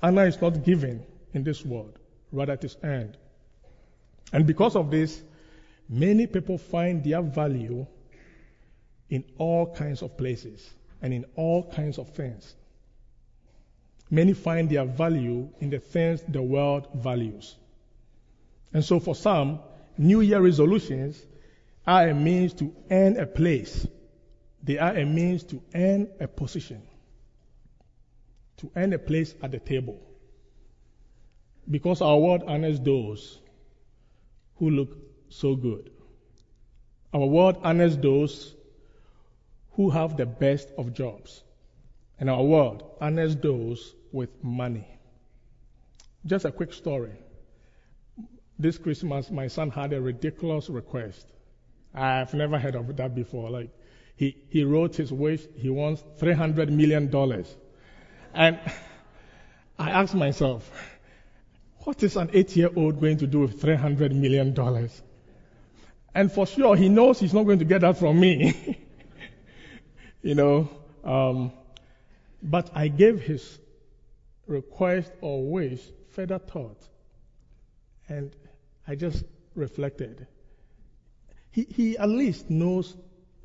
Honor 0.01 0.27
is 0.27 0.39
not 0.39 0.63
given 0.63 1.03
in 1.33 1.43
this 1.43 1.65
world, 1.65 1.97
rather 2.31 2.53
it 2.53 2.63
is 2.63 2.77
earned. 2.83 3.17
And 4.31 4.45
because 4.45 4.75
of 4.75 4.91
this, 4.91 5.21
Many 5.93 6.25
people 6.25 6.57
find 6.57 7.03
their 7.03 7.21
value 7.21 7.85
in 9.09 9.25
all 9.37 9.75
kinds 9.75 10.01
of 10.01 10.17
places 10.17 10.67
and 11.01 11.13
in 11.13 11.25
all 11.35 11.69
kinds 11.69 11.97
of 11.97 12.11
things. 12.11 12.55
Many 14.09 14.31
find 14.31 14.69
their 14.69 14.85
value 14.85 15.49
in 15.59 15.69
the 15.69 15.79
things 15.79 16.21
the 16.29 16.41
world 16.41 16.87
values. 16.95 17.57
And 18.73 18.85
so 18.85 19.01
for 19.01 19.15
some, 19.15 19.59
New 19.97 20.21
Year 20.21 20.39
resolutions 20.39 21.21
are 21.85 22.07
a 22.07 22.13
means 22.13 22.53
to 22.53 22.73
earn 22.89 23.19
a 23.19 23.25
place. 23.25 23.85
They 24.63 24.77
are 24.77 24.95
a 24.95 25.05
means 25.05 25.43
to 25.45 25.61
earn 25.75 26.09
a 26.21 26.27
position. 26.29 26.81
To 28.57 28.71
earn 28.77 28.93
a 28.93 28.99
place 28.99 29.35
at 29.43 29.51
the 29.51 29.59
table. 29.59 29.99
Because 31.69 32.01
our 32.01 32.17
world 32.17 32.43
honors 32.47 32.79
those 32.79 33.39
who 34.55 34.69
look 34.69 35.10
so 35.31 35.55
good. 35.55 35.89
Our 37.13 37.25
world 37.25 37.57
honors 37.63 37.97
those 37.97 38.53
who 39.73 39.89
have 39.89 40.17
the 40.17 40.25
best 40.25 40.69
of 40.77 40.93
jobs, 40.93 41.43
and 42.19 42.29
our 42.29 42.43
world 42.43 42.83
honors 43.01 43.35
those 43.35 43.95
with 44.11 44.29
money. 44.43 44.87
Just 46.25 46.45
a 46.45 46.51
quick 46.51 46.73
story. 46.73 47.13
This 48.59 48.77
Christmas, 48.77 49.31
my 49.31 49.47
son 49.47 49.71
had 49.71 49.91
a 49.93 50.01
ridiculous 50.01 50.69
request. 50.69 51.25
I've 51.93 52.33
never 52.33 52.59
heard 52.59 52.75
of 52.75 52.95
that 52.97 53.15
before. 53.15 53.49
Like, 53.49 53.71
he, 54.15 54.37
he 54.49 54.63
wrote 54.63 54.95
his 54.95 55.11
wish, 55.11 55.41
he 55.55 55.69
wants 55.69 56.03
$300 56.19 56.69
million. 56.69 57.09
And 58.33 58.59
I 59.79 59.89
asked 59.89 60.13
myself, 60.13 60.69
what 61.79 62.03
is 62.03 62.15
an 62.15 62.29
eight 62.33 62.55
year 62.55 62.69
old 62.75 63.01
going 63.01 63.17
to 63.17 63.27
do 63.27 63.39
with 63.39 63.59
$300 63.59 64.11
million? 64.11 64.53
And 66.13 66.31
for 66.31 66.45
sure, 66.45 66.75
he 66.75 66.89
knows 66.89 67.19
he's 67.19 67.33
not 67.33 67.43
going 67.43 67.59
to 67.59 67.65
get 67.65 67.81
that 67.81 67.97
from 67.97 68.19
me. 68.19 68.77
you 70.21 70.35
know, 70.35 70.69
um, 71.03 71.51
but 72.43 72.69
I 72.73 72.89
gave 72.89 73.21
his 73.21 73.59
request 74.47 75.11
or 75.21 75.49
wish 75.49 75.81
further 76.09 76.39
thought. 76.39 76.81
And 78.09 78.35
I 78.87 78.95
just 78.95 79.23
reflected. 79.55 80.27
He, 81.51 81.63
he 81.63 81.97
at 81.97 82.09
least 82.09 82.49
knows 82.49 82.95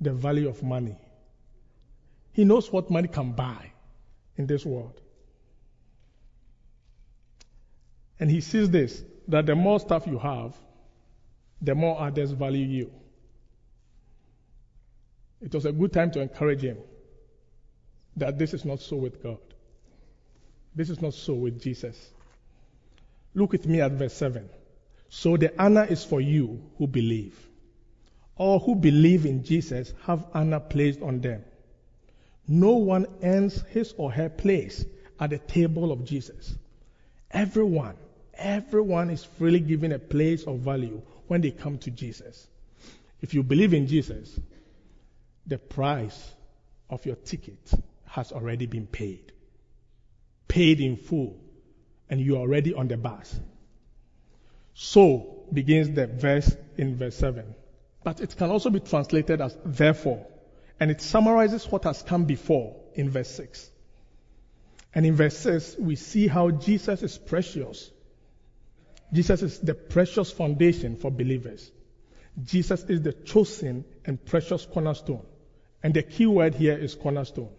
the 0.01 0.13
value 0.13 0.49
of 0.49 0.63
money. 0.63 0.97
He 2.33 2.45
knows 2.45 2.71
what 2.71 2.91
money 2.91 3.09
can 3.09 3.33
buy 3.33 3.73
in 4.37 4.47
this 4.47 4.65
world. 4.65 5.01
And 8.19 8.31
he 8.31 8.41
sees 8.41 8.71
this 8.71 9.03
that 9.29 9.47
the 9.47 9.55
more 9.55 9.81
stuff 9.81 10.07
you 10.07 10.19
have, 10.19 10.55
the 11.61 11.75
more 11.75 12.01
others 12.01 12.33
value 12.33 12.67
you. 12.67 12.91
It 15.41 15.55
was 15.55 15.67
a 15.67 15.73
good 15.73 15.93
time 15.93 16.11
to 16.13 16.21
encourage 16.21 16.63
him 16.63 16.79
that 18.17 18.39
this 18.39 18.55
is 18.55 18.65
not 18.65 18.81
so 18.81 18.97
with 18.97 19.23
God. 19.23 19.39
This 20.75 20.91
is 20.91 21.01
not 21.01 21.15
so 21.15 21.35
with 21.35 21.61
Jesus. 21.61 22.11
Look 23.35 23.53
with 23.53 23.67
me 23.67 23.81
at 23.81 23.93
verse 23.93 24.15
7. 24.15 24.49
So 25.09 25.37
the 25.37 25.53
honor 25.63 25.85
is 25.85 26.05
for 26.05 26.21
you 26.21 26.63
who 26.79 26.87
believe. 26.87 27.39
All 28.37 28.59
who 28.59 28.75
believe 28.75 29.25
in 29.25 29.45
Jesus 29.45 29.93
have 30.05 30.27
honor 30.35 30.61
placed 30.61 31.01
on 31.01 31.21
them. 31.21 31.45
No 32.49 32.73
one 32.73 33.07
earns 33.23 33.63
his 33.71 33.95
or 33.97 34.13
her 34.13 34.29
place 34.29 34.85
at 35.19 35.31
the 35.31 35.39
table 35.39 35.93
of 35.93 36.05
Jesus. 36.05 36.55
Everyone, 37.31 37.97
everyone 38.35 39.11
is 39.11 39.25
freely 39.25 39.61
given 39.61 39.93
a 39.93 39.99
place 39.99 40.45
of 40.45 40.59
value 40.59 41.03
when 41.28 41.40
they 41.40 41.50
come 41.50 41.78
to 41.78 41.90
Jesus. 41.90 42.47
If 43.21 43.35
you 43.35 43.42
believe 43.42 43.75
in 43.75 43.87
Jesus, 43.87 44.38
the 45.47 45.59
price 45.59 46.35
of 46.90 47.04
your 47.06 47.16
ticket 47.16 47.73
has 48.06 48.33
already 48.33 48.66
been 48.66 48.87
paid. 48.87 49.33
Paid 50.49 50.80
in 50.80 50.97
full. 50.97 51.38
And 52.09 52.21
you 52.21 52.37
are 52.37 52.40
already 52.40 52.75
on 52.75 52.88
the 52.88 52.97
bus. 52.97 53.38
So 54.75 55.45
begins 55.52 55.90
the 55.90 56.06
verse 56.06 56.54
in 56.76 56.97
verse 56.97 57.16
7. 57.16 57.54
But 58.04 58.21
it 58.21 58.37
can 58.37 58.50
also 58.50 58.71
be 58.71 58.80
translated 58.80 59.40
as 59.40 59.56
therefore. 59.64 60.26
And 60.78 60.90
it 60.90 61.00
summarizes 61.00 61.66
what 61.66 61.85
has 61.85 62.02
come 62.02 62.25
before 62.26 62.76
in 62.95 63.11
verse 63.11 63.30
6. 63.30 63.71
And 64.95 65.04
in 65.04 65.16
verse 65.16 65.37
6, 65.38 65.76
we 65.78 65.97
see 65.97 66.28
how 66.28 66.50
Jesus 66.50 67.02
is 67.02 67.18
precious. 67.18 67.90
Jesus 69.13 69.43
is 69.43 69.59
the 69.61 69.75
precious 69.75 70.31
foundation 70.33 70.97
for 70.97 71.11
believers. 71.11 71.71
Jesus 72.43 72.85
is 72.85 73.03
the 73.03 73.13
chosen 73.13 73.85
and 74.05 74.23
precious 74.25 74.67
cornerstone. 74.67 75.25
And 75.83 75.95
the 75.95 76.03
key 76.03 76.27
word 76.27 76.55
here 76.55 76.77
is 76.77 76.95
cornerstone. 76.95 77.51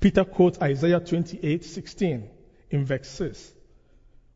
Peter 0.00 0.24
quotes 0.24 0.60
Isaiah 0.60 1.00
28 1.00 1.64
16 1.64 2.28
in 2.70 2.84
verse 2.84 3.08
6, 3.08 3.52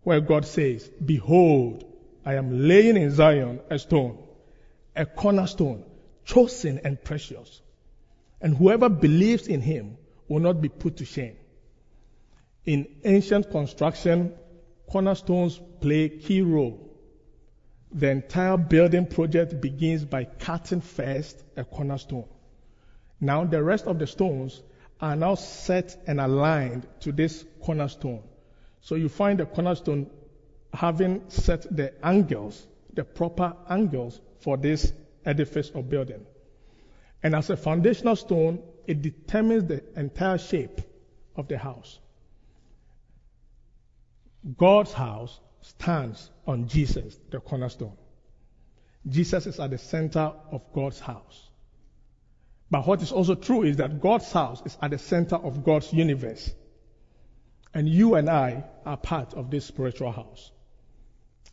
where 0.04 0.20
God 0.20 0.46
says, 0.46 0.88
Behold, 1.04 1.84
I 2.24 2.34
am 2.34 2.68
laying 2.68 2.96
in 2.96 3.10
Zion 3.10 3.60
a 3.68 3.78
stone, 3.78 4.18
a 4.94 5.04
cornerstone, 5.06 5.84
chosen 6.24 6.80
and 6.84 7.02
precious. 7.02 7.60
And 8.40 8.56
whoever 8.56 8.88
believes 8.88 9.48
in 9.48 9.60
him 9.60 9.96
will 10.28 10.40
not 10.40 10.60
be 10.60 10.68
put 10.68 10.98
to 10.98 11.04
shame. 11.04 11.36
In 12.64 12.86
ancient 13.04 13.50
construction, 13.50 14.34
cornerstones 14.88 15.60
play 15.80 16.08
key 16.08 16.42
role. 16.42 16.82
The 17.92 18.10
entire 18.10 18.56
building 18.56 19.06
project 19.06 19.60
begins 19.60 20.04
by 20.04 20.24
cutting 20.24 20.80
first 20.80 21.42
a 21.56 21.64
cornerstone. 21.64 22.26
Now 23.20 23.44
the 23.44 23.62
rest 23.62 23.86
of 23.86 23.98
the 23.98 24.06
stones 24.06 24.62
are 25.00 25.16
now 25.16 25.34
set 25.34 25.96
and 26.06 26.20
aligned 26.20 26.86
to 27.00 27.12
this 27.12 27.44
cornerstone. 27.62 28.22
So 28.80 28.94
you 28.94 29.08
find 29.08 29.38
the 29.38 29.46
cornerstone 29.46 30.10
having 30.72 31.22
set 31.28 31.62
the 31.74 31.92
angles, 32.04 32.66
the 32.92 33.04
proper 33.04 33.54
angles 33.68 34.20
for 34.40 34.56
this 34.56 34.92
edifice 35.24 35.70
or 35.74 35.82
building. 35.82 36.24
And 37.22 37.34
as 37.34 37.50
a 37.50 37.56
foundational 37.56 38.16
stone, 38.16 38.62
it 38.86 39.02
determines 39.02 39.64
the 39.64 39.82
entire 39.98 40.38
shape 40.38 40.80
of 41.34 41.48
the 41.48 41.58
house. 41.58 41.98
God's 44.56 44.92
house 44.92 45.38
stands 45.62 46.30
on 46.46 46.68
Jesus, 46.68 47.18
the 47.30 47.40
cornerstone. 47.40 47.96
Jesus 49.08 49.46
is 49.46 49.58
at 49.58 49.70
the 49.70 49.78
center 49.78 50.32
of 50.50 50.62
God's 50.72 51.00
house. 51.00 51.48
But 52.70 52.86
what 52.86 53.02
is 53.02 53.12
also 53.12 53.34
true 53.34 53.62
is 53.62 53.76
that 53.76 54.00
God's 54.00 54.30
house 54.32 54.62
is 54.64 54.76
at 54.82 54.90
the 54.90 54.98
center 54.98 55.36
of 55.36 55.64
God's 55.64 55.92
universe. 55.92 56.52
And 57.72 57.88
you 57.88 58.14
and 58.14 58.28
I 58.28 58.64
are 58.84 58.96
part 58.96 59.34
of 59.34 59.50
this 59.50 59.64
spiritual 59.64 60.10
house. 60.10 60.50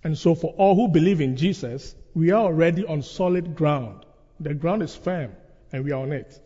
And 0.03 0.17
so 0.17 0.35
for 0.35 0.53
all 0.57 0.75
who 0.75 0.87
believe 0.87 1.21
in 1.21 1.37
Jesus, 1.37 1.95
we 2.13 2.31
are 2.31 2.43
already 2.43 2.85
on 2.85 3.01
solid 3.01 3.55
ground. 3.55 4.05
The 4.39 4.53
ground 4.53 4.83
is 4.83 4.95
firm 4.95 5.31
and 5.71 5.83
we 5.83 5.91
are 5.91 6.01
on 6.01 6.11
it. 6.11 6.39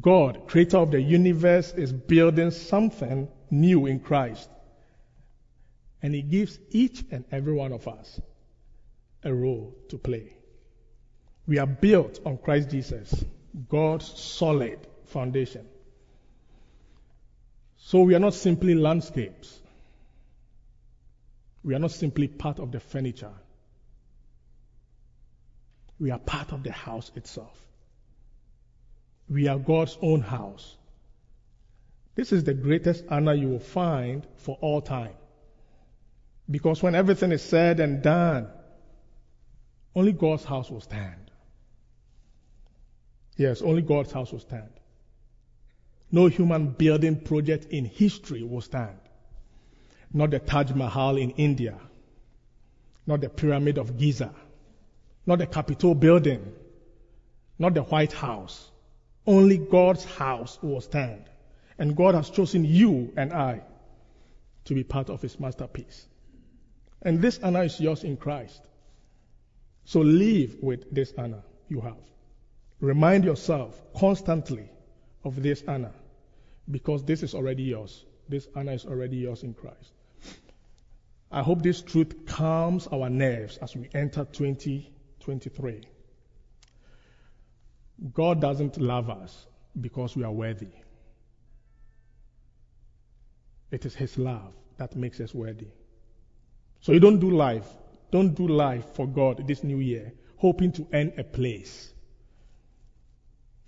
God, 0.00 0.46
creator 0.46 0.78
of 0.78 0.90
the 0.90 1.00
universe, 1.00 1.72
is 1.72 1.92
building 1.92 2.50
something 2.50 3.28
new 3.50 3.86
in 3.86 4.00
Christ. 4.00 4.48
And 6.02 6.14
He 6.14 6.22
gives 6.22 6.58
each 6.70 7.04
and 7.10 7.24
every 7.30 7.52
one 7.52 7.72
of 7.72 7.86
us 7.86 8.20
a 9.22 9.32
role 9.32 9.74
to 9.88 9.98
play. 9.98 10.34
We 11.46 11.58
are 11.58 11.66
built 11.66 12.20
on 12.24 12.38
Christ 12.38 12.70
Jesus, 12.70 13.24
God's 13.68 14.06
solid 14.20 14.78
foundation. 15.06 15.66
So 17.76 18.02
we 18.02 18.14
are 18.14 18.20
not 18.20 18.34
simply 18.34 18.74
landscapes. 18.74 19.60
We 21.64 21.74
are 21.74 21.78
not 21.78 21.92
simply 21.92 22.26
part 22.28 22.58
of 22.58 22.72
the 22.72 22.80
furniture. 22.80 23.34
We 25.98 26.10
are 26.10 26.18
part 26.18 26.52
of 26.52 26.64
the 26.64 26.72
house 26.72 27.12
itself. 27.14 27.56
We 29.28 29.46
are 29.46 29.58
God's 29.58 29.96
own 30.02 30.20
house. 30.20 30.76
This 32.14 32.32
is 32.32 32.44
the 32.44 32.54
greatest 32.54 33.04
honor 33.08 33.34
you 33.34 33.48
will 33.48 33.60
find 33.60 34.26
for 34.36 34.58
all 34.60 34.80
time. 34.80 35.14
Because 36.50 36.82
when 36.82 36.94
everything 36.94 37.32
is 37.32 37.42
said 37.42 37.80
and 37.80 38.02
done, 38.02 38.48
only 39.94 40.12
God's 40.12 40.44
house 40.44 40.70
will 40.70 40.80
stand. 40.80 41.30
Yes, 43.36 43.62
only 43.62 43.82
God's 43.82 44.12
house 44.12 44.32
will 44.32 44.40
stand. 44.40 44.70
No 46.10 46.26
human 46.26 46.68
building 46.68 47.20
project 47.20 47.66
in 47.70 47.84
history 47.84 48.42
will 48.42 48.60
stand. 48.60 48.98
Not 50.12 50.30
the 50.30 50.38
Taj 50.38 50.70
Mahal 50.72 51.16
in 51.16 51.30
India. 51.30 51.78
Not 53.06 53.22
the 53.22 53.30
Pyramid 53.30 53.78
of 53.78 53.96
Giza. 53.96 54.34
Not 55.26 55.38
the 55.38 55.46
Capitol 55.46 55.94
building. 55.94 56.52
Not 57.58 57.74
the 57.74 57.82
White 57.82 58.12
House. 58.12 58.70
Only 59.26 59.56
God's 59.56 60.04
house 60.04 60.58
will 60.62 60.80
stand. 60.80 61.24
And 61.78 61.96
God 61.96 62.14
has 62.14 62.28
chosen 62.28 62.64
you 62.64 63.12
and 63.16 63.32
I 63.32 63.62
to 64.66 64.74
be 64.74 64.84
part 64.84 65.08
of 65.08 65.22
his 65.22 65.40
masterpiece. 65.40 66.06
And 67.02 67.20
this 67.20 67.38
honor 67.42 67.64
is 67.64 67.80
yours 67.80 68.04
in 68.04 68.16
Christ. 68.16 68.60
So 69.84 70.00
live 70.00 70.56
with 70.62 70.90
this 70.94 71.12
honor 71.18 71.42
you 71.68 71.80
have. 71.80 71.96
Remind 72.80 73.24
yourself 73.24 73.80
constantly 73.96 74.68
of 75.24 75.42
this 75.42 75.62
honor 75.66 75.92
because 76.70 77.04
this 77.04 77.22
is 77.22 77.34
already 77.34 77.64
yours. 77.64 78.04
This 78.28 78.46
honor 78.54 78.72
is 78.72 78.86
already 78.86 79.16
yours 79.16 79.42
in 79.42 79.54
Christ. 79.54 79.92
I 81.30 81.42
hope 81.42 81.62
this 81.62 81.80
truth 81.80 82.26
calms 82.26 82.86
our 82.86 83.08
nerves 83.08 83.56
as 83.58 83.74
we 83.74 83.88
enter 83.94 84.24
2023. 84.24 85.82
God 88.12 88.40
doesn't 88.40 88.78
love 88.80 89.10
us 89.10 89.46
because 89.80 90.14
we 90.14 90.24
are 90.24 90.32
worthy. 90.32 90.68
It 93.70 93.86
is 93.86 93.94
His 93.94 94.18
love 94.18 94.52
that 94.76 94.94
makes 94.94 95.20
us 95.20 95.34
worthy. 95.34 95.68
So 96.82 96.92
you 96.92 97.00
don't 97.00 97.20
do 97.20 97.30
life. 97.30 97.66
Don't 98.10 98.34
do 98.34 98.46
life 98.46 98.84
for 98.94 99.06
God 99.06 99.46
this 99.46 99.64
new 99.64 99.78
year, 99.78 100.12
hoping 100.36 100.72
to 100.72 100.86
earn 100.92 101.12
a 101.16 101.24
place. 101.24 101.94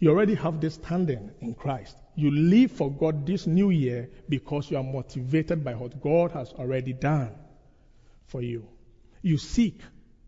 You 0.00 0.11
already 0.11 0.35
have 0.35 0.61
this 0.61 0.74
standing 0.74 1.31
in 1.40 1.55
Christ. 1.55 1.96
You 2.16 2.31
live 2.31 2.72
for 2.72 2.90
God 2.90 3.24
this 3.24 3.46
new 3.46 3.70
year 3.70 4.11
because 4.29 4.70
you 4.70 4.77
are 4.77 4.83
motivated 4.83 5.64
by 5.64 5.74
what 5.74 6.03
God 6.03 6.33
has 6.33 6.53
already 6.53 6.92
done 6.92 7.33
for 8.27 8.42
you. 8.42 8.68
You 9.22 9.38
seek, 9.38 9.81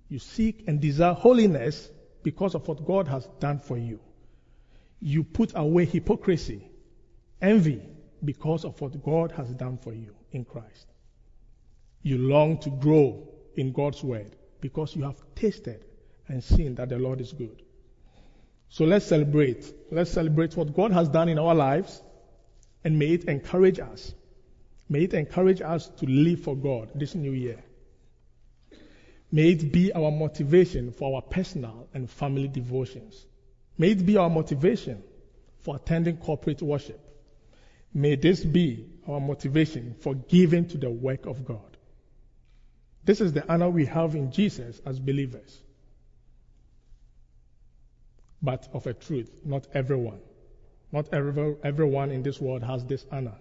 you 0.09 0.21
seek 0.21 0.65
and 0.67 0.81
desire 0.81 1.13
holiness 1.13 1.91
because 2.23 2.55
of 2.55 2.67
what 2.69 2.87
God 2.87 3.09
has 3.09 3.27
done 3.41 3.59
for 3.59 3.77
you. 3.77 4.01
You 5.01 5.25
put 5.25 5.53
away 5.55 5.85
hypocrisy, 5.85 6.71
envy, 7.43 7.83
because 8.25 8.65
of 8.65 8.81
what 8.81 9.03
God 9.05 9.33
has 9.33 9.53
done 9.53 9.77
for 9.77 9.93
you 9.93 10.15
in 10.33 10.45
Christ. 10.45 10.87
You 12.03 12.19
long 12.19 12.59
to 12.59 12.71
grow 12.71 13.29
in 13.57 13.73
God's 13.73 14.03
word 14.03 14.37
because 14.61 14.95
you 14.95 15.03
have 15.05 15.17
tasted 15.35 15.85
and 16.29 16.43
seen 16.43 16.75
that 16.77 16.89
the 16.89 16.99
Lord 16.99 17.21
is 17.21 17.33
good. 17.33 17.63
So 18.69 18.85
let's 18.85 19.07
celebrate. 19.07 19.73
Let's 19.91 20.11
celebrate 20.11 20.57
what 20.57 20.75
God 20.75 20.93
has 20.93 21.09
done 21.09 21.29
in 21.29 21.39
our 21.39 21.55
lives 21.55 22.03
and 22.85 22.99
may 22.99 23.09
it 23.09 23.25
encourage 23.25 23.81
us. 23.81 24.15
May 24.89 25.05
it 25.05 25.15
encourage 25.15 25.61
us 25.61 25.89
to 25.89 26.07
live 26.07 26.41
for 26.41 26.57
God 26.57 26.91
this 26.95 27.15
new 27.15 27.33
year. 27.33 27.63
May 29.33 29.51
it 29.51 29.73
be 29.73 29.93
our 29.93 30.11
motivation 30.11 30.93
for 30.93 31.17
our 31.17 31.23
personal 31.23 31.89
and 31.93 32.09
family 32.09 32.49
devotions. 32.49 33.27
May 33.77 33.91
it 33.91 34.07
be 34.07 34.17
our 34.17 34.31
motivation 34.31 35.03
for 35.61 35.77
attending 35.77 36.17
corporate 36.19 36.63
worship. 36.63 37.01
May 37.93 38.15
this 38.17 38.45
be 38.45 38.87
our 39.09 39.21
motivation 39.21 39.97
for 40.01 40.15
giving 40.15 40.69
to 40.69 40.79
the 40.79 40.91
work 40.91 41.27
of 41.27 41.45
God. 41.45 41.76
This 43.07 43.21
is 43.21 43.33
the 43.33 43.51
honor 43.51 43.71
we 43.71 43.87
have 43.87 44.17
in 44.17 44.33
Jesus 44.33 44.83
as 44.85 44.99
believers. 44.99 45.63
But 48.43 48.69
of 48.73 48.87
a 48.89 48.95
truth, 48.95 49.31
not 49.45 49.65
everyone, 49.73 50.19
not 50.91 51.15
every, 51.15 51.55
everyone 51.63 52.11
in 52.11 52.25
this 52.25 52.41
world 52.41 52.65
has 52.65 52.85
this 52.85 53.07
honor. 53.13 53.37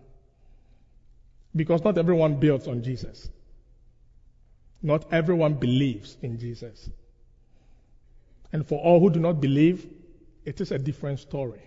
Because 1.55 1.83
not 1.83 1.97
everyone 1.97 2.35
builds 2.35 2.67
on 2.67 2.83
Jesus. 2.83 3.27
Not 4.83 5.11
everyone 5.11 5.55
believes 5.55 6.15
in 6.21 6.37
Jesus. 6.37 6.87
And 8.53 8.67
for 8.67 8.79
all 8.79 8.99
who 8.99 9.09
do 9.09 9.19
not 9.19 9.41
believe, 9.41 9.87
it 10.45 10.61
is 10.61 10.71
a 10.71 10.77
different 10.77 11.19
story. 11.19 11.61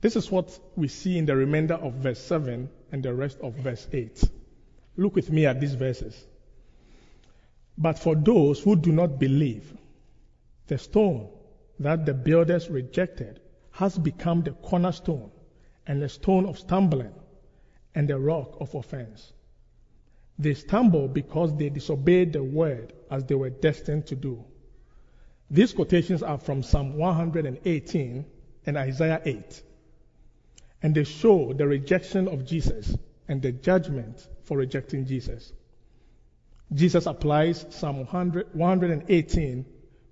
This 0.00 0.16
is 0.16 0.28
what 0.28 0.58
we 0.74 0.88
see 0.88 1.18
in 1.18 1.26
the 1.26 1.36
remainder 1.36 1.74
of 1.74 1.94
verse 1.94 2.18
7 2.18 2.68
and 2.90 3.02
the 3.02 3.14
rest 3.14 3.38
of 3.40 3.54
verse 3.54 3.86
8. 3.92 4.24
Look 4.96 5.14
with 5.14 5.30
me 5.30 5.46
at 5.46 5.60
these 5.60 5.74
verses. 5.74 6.20
But 7.76 7.98
for 7.98 8.14
those 8.14 8.60
who 8.60 8.76
do 8.76 8.92
not 8.92 9.18
believe, 9.18 9.74
the 10.66 10.78
stone 10.78 11.28
that 11.80 12.06
the 12.06 12.14
builders 12.14 12.70
rejected 12.70 13.40
has 13.72 13.98
become 13.98 14.42
the 14.42 14.52
cornerstone 14.52 15.30
and 15.86 16.00
the 16.00 16.08
stone 16.08 16.46
of 16.46 16.58
stumbling 16.58 17.12
and 17.94 18.08
the 18.08 18.18
rock 18.18 18.56
of 18.60 18.74
offense. 18.74 19.32
They 20.38 20.54
stumble 20.54 21.08
because 21.08 21.56
they 21.56 21.68
disobeyed 21.68 22.32
the 22.32 22.42
word 22.42 22.92
as 23.10 23.24
they 23.24 23.34
were 23.34 23.50
destined 23.50 24.06
to 24.06 24.16
do. 24.16 24.44
These 25.50 25.72
quotations 25.72 26.22
are 26.22 26.38
from 26.38 26.62
Psalm 26.62 26.96
118, 26.96 28.24
and 28.66 28.76
Isaiah 28.76 29.20
8. 29.24 29.62
And 30.82 30.94
they 30.94 31.04
show 31.04 31.52
the 31.52 31.66
rejection 31.66 32.28
of 32.28 32.44
Jesus 32.44 32.96
and 33.28 33.42
the 33.42 33.52
judgment 33.52 34.26
for 34.44 34.56
rejecting 34.56 35.06
Jesus. 35.06 35.52
Jesus 36.74 37.06
applies 37.06 37.64
Psalm 37.70 37.98
100, 37.98 38.48
118, 38.52 39.64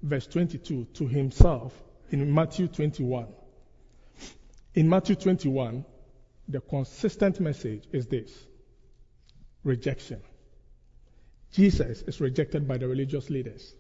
verse 0.02 0.26
22, 0.28 0.86
to 0.94 1.08
himself 1.08 1.72
in 2.10 2.32
Matthew 2.32 2.68
21. 2.68 3.26
In 4.74 4.88
Matthew 4.88 5.16
21, 5.16 5.84
the 6.48 6.60
consistent 6.60 7.40
message 7.40 7.84
is 7.92 8.06
this 8.06 8.30
rejection. 9.64 10.20
Jesus 11.52 12.02
is 12.02 12.20
rejected 12.20 12.66
by 12.66 12.78
the 12.78 12.88
religious 12.88 13.28
leaders. 13.28 13.74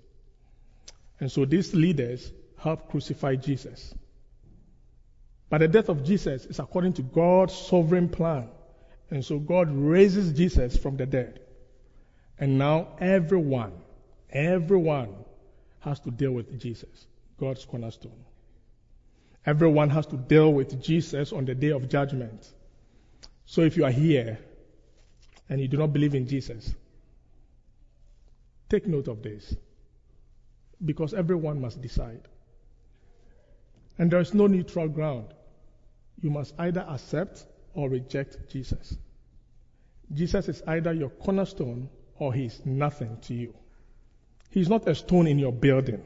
And 1.20 1.30
so 1.30 1.44
these 1.44 1.74
leaders 1.74 2.32
help 2.58 2.90
crucify 2.90 3.36
Jesus. 3.36 3.94
But 5.48 5.58
the 5.58 5.68
death 5.68 5.88
of 5.88 6.04
Jesus 6.04 6.46
is 6.46 6.58
according 6.58 6.94
to 6.94 7.02
God's 7.02 7.54
sovereign 7.54 8.08
plan. 8.08 8.48
And 9.10 9.24
so 9.24 9.38
God 9.38 9.68
raises 9.70 10.32
Jesus 10.32 10.76
from 10.76 10.96
the 10.96 11.06
dead. 11.06 11.40
And 12.42 12.58
now 12.58 12.88
everyone, 12.98 13.70
everyone 14.28 15.14
has 15.78 16.00
to 16.00 16.10
deal 16.10 16.32
with 16.32 16.58
Jesus, 16.58 17.06
God's 17.38 17.64
cornerstone. 17.64 18.24
Everyone 19.46 19.90
has 19.90 20.06
to 20.06 20.16
deal 20.16 20.52
with 20.52 20.82
Jesus 20.82 21.32
on 21.32 21.44
the 21.44 21.54
day 21.54 21.70
of 21.70 21.88
judgment. 21.88 22.52
So 23.46 23.60
if 23.60 23.76
you 23.76 23.84
are 23.84 23.92
here 23.92 24.40
and 25.48 25.60
you 25.60 25.68
do 25.68 25.76
not 25.76 25.92
believe 25.92 26.16
in 26.16 26.26
Jesus, 26.26 26.74
take 28.68 28.88
note 28.88 29.06
of 29.06 29.22
this. 29.22 29.54
Because 30.84 31.14
everyone 31.14 31.60
must 31.60 31.80
decide. 31.80 32.26
And 33.98 34.10
there 34.10 34.18
is 34.18 34.34
no 34.34 34.48
neutral 34.48 34.88
ground. 34.88 35.32
You 36.20 36.30
must 36.30 36.54
either 36.58 36.84
accept 36.88 37.46
or 37.72 37.88
reject 37.88 38.50
Jesus. 38.50 38.96
Jesus 40.12 40.48
is 40.48 40.60
either 40.66 40.92
your 40.92 41.10
cornerstone 41.10 41.88
or 42.18 42.32
he 42.32 42.46
is 42.46 42.60
nothing 42.64 43.18
to 43.22 43.34
you. 43.34 43.54
He's 44.50 44.68
not 44.68 44.88
a 44.88 44.94
stone 44.94 45.26
in 45.26 45.38
your 45.38 45.52
building. 45.52 46.02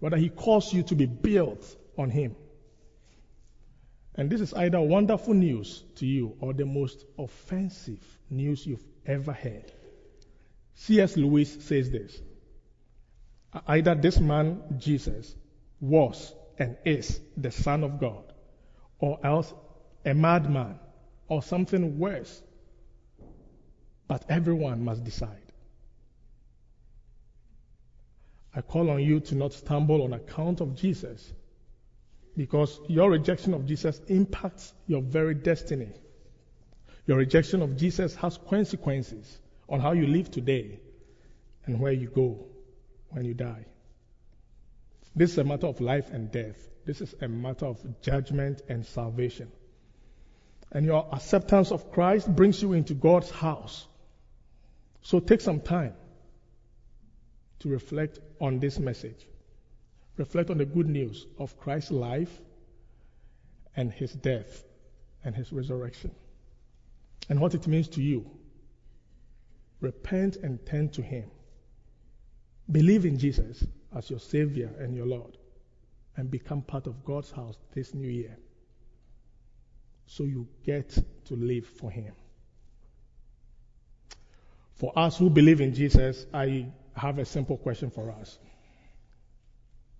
Rather, 0.00 0.16
he 0.16 0.28
calls 0.28 0.72
you 0.72 0.82
to 0.84 0.94
be 0.94 1.06
built 1.06 1.76
on 1.98 2.10
him. 2.10 2.36
And 4.14 4.30
this 4.30 4.40
is 4.40 4.54
either 4.54 4.80
wonderful 4.80 5.34
news 5.34 5.82
to 5.96 6.06
you 6.06 6.36
or 6.40 6.52
the 6.52 6.66
most 6.66 7.04
offensive 7.18 8.04
news 8.28 8.66
you've 8.66 8.84
ever 9.06 9.32
heard. 9.32 9.72
C.S. 10.74 11.16
Lewis 11.16 11.56
says 11.64 11.90
this 11.90 12.20
Either 13.66 13.94
this 13.94 14.18
man, 14.20 14.62
Jesus, 14.78 15.34
was 15.80 16.34
and 16.58 16.76
is 16.84 17.20
the 17.36 17.50
Son 17.50 17.84
of 17.84 17.98
God, 17.98 18.32
or 18.98 19.18
else 19.24 19.52
a 20.04 20.14
madman, 20.14 20.78
or 21.28 21.42
something 21.42 21.98
worse. 21.98 22.42
But 24.10 24.24
everyone 24.28 24.84
must 24.84 25.04
decide. 25.04 25.52
I 28.52 28.60
call 28.60 28.90
on 28.90 29.00
you 29.00 29.20
to 29.20 29.36
not 29.36 29.52
stumble 29.52 30.02
on 30.02 30.12
account 30.12 30.60
of 30.60 30.74
Jesus, 30.74 31.32
because 32.36 32.76
your 32.88 33.08
rejection 33.08 33.54
of 33.54 33.66
Jesus 33.66 34.00
impacts 34.08 34.74
your 34.88 35.00
very 35.00 35.34
destiny. 35.34 35.92
Your 37.06 37.18
rejection 37.18 37.62
of 37.62 37.76
Jesus 37.76 38.16
has 38.16 38.36
consequences 38.48 39.38
on 39.68 39.78
how 39.78 39.92
you 39.92 40.08
live 40.08 40.28
today 40.28 40.80
and 41.66 41.78
where 41.78 41.92
you 41.92 42.08
go 42.08 42.46
when 43.10 43.24
you 43.24 43.34
die. 43.34 43.64
This 45.14 45.30
is 45.30 45.38
a 45.38 45.44
matter 45.44 45.68
of 45.68 45.80
life 45.80 46.10
and 46.10 46.32
death. 46.32 46.58
This 46.84 47.00
is 47.00 47.14
a 47.20 47.28
matter 47.28 47.66
of 47.66 48.02
judgment 48.02 48.62
and 48.68 48.84
salvation. 48.84 49.52
And 50.72 50.84
your 50.84 51.06
acceptance 51.12 51.70
of 51.70 51.92
Christ 51.92 52.26
brings 52.34 52.60
you 52.60 52.72
into 52.72 52.94
God's 52.94 53.30
house. 53.30 53.86
So 55.02 55.20
take 55.20 55.40
some 55.40 55.60
time 55.60 55.94
to 57.60 57.68
reflect 57.68 58.18
on 58.40 58.58
this 58.58 58.78
message. 58.78 59.26
Reflect 60.16 60.50
on 60.50 60.58
the 60.58 60.64
good 60.64 60.88
news 60.88 61.26
of 61.38 61.58
Christ's 61.58 61.90
life 61.90 62.40
and 63.76 63.92
his 63.92 64.12
death 64.12 64.64
and 65.24 65.34
his 65.34 65.52
resurrection 65.52 66.10
and 67.28 67.40
what 67.40 67.54
it 67.54 67.66
means 67.66 67.88
to 67.88 68.02
you. 68.02 68.28
Repent 69.80 70.36
and 70.36 70.64
turn 70.66 70.90
to 70.90 71.02
him. 71.02 71.30
Believe 72.70 73.06
in 73.06 73.18
Jesus 73.18 73.64
as 73.96 74.10
your 74.10 74.20
Savior 74.20 74.70
and 74.78 74.94
your 74.94 75.06
Lord 75.06 75.36
and 76.16 76.30
become 76.30 76.62
part 76.62 76.86
of 76.86 77.04
God's 77.04 77.30
house 77.30 77.56
this 77.72 77.94
new 77.94 78.08
year. 78.08 78.36
So 80.06 80.24
you 80.24 80.46
get 80.64 80.90
to 81.26 81.36
live 81.36 81.66
for 81.66 81.90
Him. 81.90 82.12
For 84.80 84.98
us 84.98 85.18
who 85.18 85.28
believe 85.28 85.60
in 85.60 85.74
Jesus, 85.74 86.24
I 86.32 86.64
have 86.96 87.18
a 87.18 87.26
simple 87.26 87.58
question 87.58 87.90
for 87.90 88.10
us. 88.10 88.38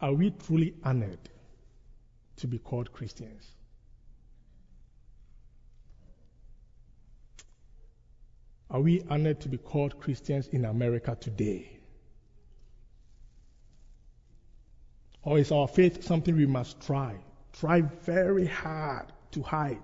Are 0.00 0.14
we 0.14 0.30
truly 0.30 0.72
honored 0.82 1.18
to 2.36 2.46
be 2.46 2.58
called 2.58 2.90
Christians? 2.90 3.46
Are 8.70 8.80
we 8.80 9.02
honored 9.10 9.40
to 9.40 9.50
be 9.50 9.58
called 9.58 10.00
Christians 10.00 10.48
in 10.48 10.64
America 10.64 11.14
today? 11.20 11.78
Or 15.22 15.38
is 15.38 15.52
our 15.52 15.68
faith 15.68 16.04
something 16.04 16.34
we 16.34 16.46
must 16.46 16.80
try? 16.80 17.16
Try 17.52 17.82
very 17.82 18.46
hard 18.46 19.12
to 19.32 19.42
hide. 19.42 19.82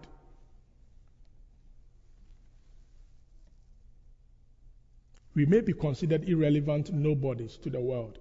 We 5.37 5.44
may 5.44 5.61
be 5.61 5.75
considered 5.75 6.27
irrelevant 6.27 6.90
nobodies 6.94 7.59
to 7.59 7.68
the 7.68 7.79
world, 7.79 8.18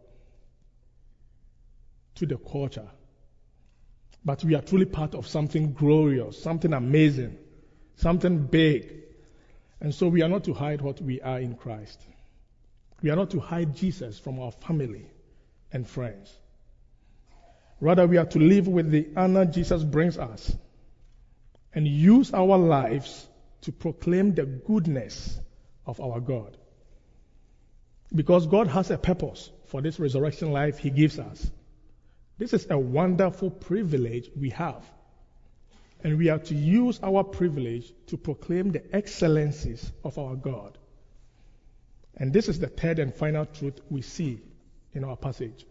to 2.16 2.26
the 2.26 2.38
culture, 2.38 2.90
but 4.26 4.44
we 4.44 4.54
are 4.54 4.62
truly 4.62 4.86
part 4.86 5.16
of 5.16 5.26
something 5.26 5.72
glorious, 5.72 6.38
something 6.38 6.74
amazing, 6.74 7.38
something 7.96 8.48
big. 8.48 8.92
And 9.80 9.96
so 9.96 10.10
we 10.10 10.24
are 10.24 10.28
not 10.28 10.44
to 10.44 10.54
hide 10.54 10.82
what 10.82 11.02
we 11.02 11.22
are 11.22 11.40
in 11.40 11.56
Christ. 11.56 12.02
We 13.02 13.12
are 13.12 13.16
not 13.16 13.30
to 13.30 13.40
hide 13.40 13.78
Jesus 13.78 14.20
from 14.20 14.38
our 14.38 14.52
family 14.52 15.10
and 15.72 15.88
friends. 15.88 16.38
Rather, 17.80 18.08
we 18.08 18.18
are 18.18 18.26
to 18.26 18.40
live 18.40 18.68
with 18.68 18.92
the 18.92 19.08
honor 19.16 19.46
Jesus 19.46 19.86
brings 19.86 20.18
us 20.18 20.54
and 21.74 21.88
use 21.88 22.34
our 22.34 22.58
lives 22.58 23.26
to 23.62 23.72
proclaim 23.72 24.34
the 24.34 24.46
goodness 24.46 25.40
of 25.86 26.02
our 26.02 26.20
God. 26.20 26.58
Because 28.16 28.48
God 28.48 28.68
has 28.68 28.90
a 28.92 28.98
purpose 28.98 29.52
for 29.66 29.82
this 29.82 30.00
resurrection 30.00 30.52
life 30.52 30.80
He 30.80 30.90
gives 30.90 31.20
us. 31.20 31.52
This 32.38 32.54
is 32.54 32.68
a 32.70 32.80
wonderful 32.80 33.50
privilege 33.50 34.30
we 34.36 34.52
have. 34.52 34.84
And 36.04 36.18
we 36.18 36.30
are 36.30 36.40
to 36.40 36.56
use 36.56 37.00
our 37.04 37.24
privilege 37.24 37.92
to 38.08 38.18
proclaim 38.18 38.72
the 38.72 38.96
excellencies 38.96 39.92
of 40.04 40.18
our 40.18 40.36
God. 40.36 40.78
And 42.16 42.32
this 42.32 42.48
is 42.48 42.60
the 42.60 42.68
third 42.68 43.00
and 43.00 43.14
final 43.14 43.46
truth 43.46 43.82
we 43.90 44.02
see 44.02 44.42
in 44.94 45.04
our 45.04 45.18
passage. 45.18 45.66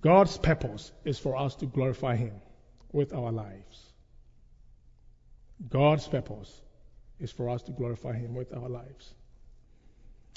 God's 0.00 0.36
purpose 0.38 0.90
is 1.04 1.18
for 1.18 1.36
us 1.36 1.54
to 1.56 1.66
glorify 1.66 2.16
Him 2.16 2.32
with 2.90 3.12
our 3.12 3.30
lives. 3.30 3.92
God's 5.68 6.08
purpose 6.08 6.60
is 7.20 7.30
for 7.30 7.48
us 7.48 7.62
to 7.62 7.72
glorify 7.72 8.14
Him 8.14 8.34
with 8.34 8.52
our 8.52 8.68
lives. 8.68 9.14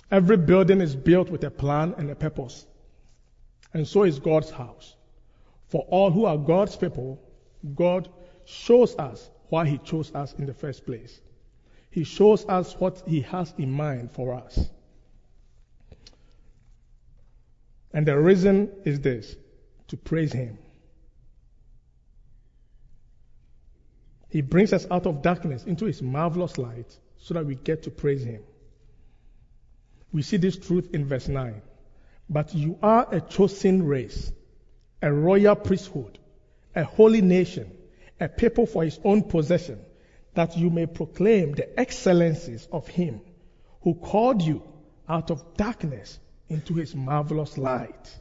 Every 0.10 0.38
building 0.38 0.82
is 0.82 0.96
built 0.96 1.30
with 1.30 1.44
a 1.44 1.52
plan 1.52 1.94
and 1.98 2.10
a 2.10 2.16
purpose. 2.16 2.66
And 3.74 3.88
so 3.88 4.04
is 4.04 4.20
God's 4.20 4.50
house. 4.50 4.96
For 5.68 5.86
all 5.90 6.12
who 6.12 6.26
are 6.26 6.38
God's 6.38 6.76
people, 6.76 7.22
God 7.76 8.10
shows 8.46 8.96
us 8.96 9.30
why 9.50 9.68
He 9.68 9.78
chose 9.80 10.14
us 10.16 10.34
in 10.34 10.46
the 10.46 10.54
first 10.54 10.86
place. 10.86 11.20
He 11.90 12.04
shows 12.04 12.46
us 12.48 12.74
what 12.80 13.04
He 13.06 13.22
has 13.22 13.54
in 13.58 13.72
mind 13.72 14.12
for 14.12 14.34
us. 14.34 14.70
And 17.94 18.06
the 18.06 18.18
reason 18.18 18.70
is 18.86 19.02
this 19.02 19.36
to 19.90 19.98
praise 19.98 20.32
Him. 20.32 20.58
He 24.30 24.42
brings 24.42 24.72
us 24.74 24.86
out 24.92 25.06
of 25.06 25.22
darkness 25.22 25.64
into 25.64 25.86
His 25.86 26.02
marvelous 26.02 26.58
light 26.58 26.98
so 27.18 27.34
that 27.34 27.46
we 27.46 27.56
get 27.56 27.84
to 27.84 27.92
praise 27.92 28.24
Him. 28.24 28.44
We 30.12 30.22
see 30.22 30.38
this 30.38 30.58
truth 30.58 30.94
in 30.94 31.06
verse 31.06 31.28
9. 31.28 31.62
But 32.30 32.54
you 32.54 32.78
are 32.82 33.08
a 33.12 33.22
chosen 33.22 33.84
race, 33.86 34.32
a 35.02 35.12
royal 35.12 35.56
priesthood, 35.56 36.20
a 36.76 36.84
holy 36.84 37.22
nation, 37.22 37.72
a 38.20 38.28
people 38.28 38.66
for 38.66 38.84
His 38.84 39.00
own 39.04 39.24
possession, 39.24 39.80
that 40.34 40.58
you 40.58 40.70
may 40.70 40.86
proclaim 40.86 41.54
the 41.54 41.80
excellencies 41.80 42.68
of 42.72 42.88
Him 42.88 43.22
who 43.82 43.96
called 43.96 44.42
you 44.42 44.64
out 45.08 45.32
of 45.32 45.56
darkness 45.56 46.20
into 46.50 46.74
His 46.76 46.96
marvelous 46.96 47.58
light. 47.58 48.16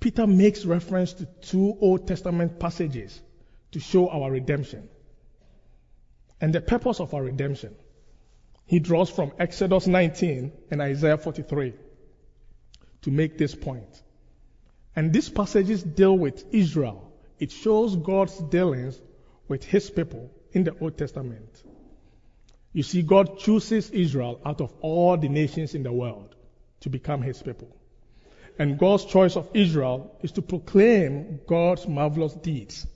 Peter 0.00 0.26
makes 0.26 0.64
reference 0.64 1.14
to 1.14 1.26
two 1.40 1.78
Old 1.80 2.06
Testament 2.06 2.58
passages 2.58 3.20
to 3.72 3.80
show 3.80 4.08
our 4.08 4.30
redemption 4.30 4.88
and 6.40 6.52
the 6.52 6.60
purpose 6.60 7.00
of 7.00 7.14
our 7.14 7.22
redemption. 7.22 7.74
He 8.66 8.78
draws 8.78 9.10
from 9.10 9.32
Exodus 9.38 9.86
19 9.86 10.52
and 10.70 10.80
Isaiah 10.80 11.18
43 11.18 11.74
to 13.02 13.10
make 13.10 13.36
this 13.36 13.54
point. 13.54 14.02
And 14.96 15.12
these 15.12 15.28
passages 15.28 15.82
deal 15.82 16.16
with 16.16 16.44
Israel. 16.52 17.12
It 17.38 17.50
shows 17.50 17.96
God's 17.96 18.38
dealings 18.38 19.00
with 19.48 19.64
his 19.64 19.90
people 19.90 20.30
in 20.52 20.64
the 20.64 20.76
Old 20.78 20.96
Testament. 20.96 21.62
You 22.72 22.82
see, 22.82 23.02
God 23.02 23.38
chooses 23.38 23.90
Israel 23.90 24.40
out 24.44 24.60
of 24.60 24.72
all 24.80 25.16
the 25.16 25.28
nations 25.28 25.74
in 25.74 25.82
the 25.82 25.92
world 25.92 26.34
to 26.80 26.90
become 26.90 27.22
his 27.22 27.42
people. 27.42 27.74
And 28.58 28.78
God's 28.78 29.04
choice 29.04 29.36
of 29.36 29.48
Israel 29.52 30.16
is 30.22 30.32
to 30.32 30.42
proclaim 30.42 31.40
God's 31.46 31.86
marvelous 31.86 32.34
deeds. 32.34 32.86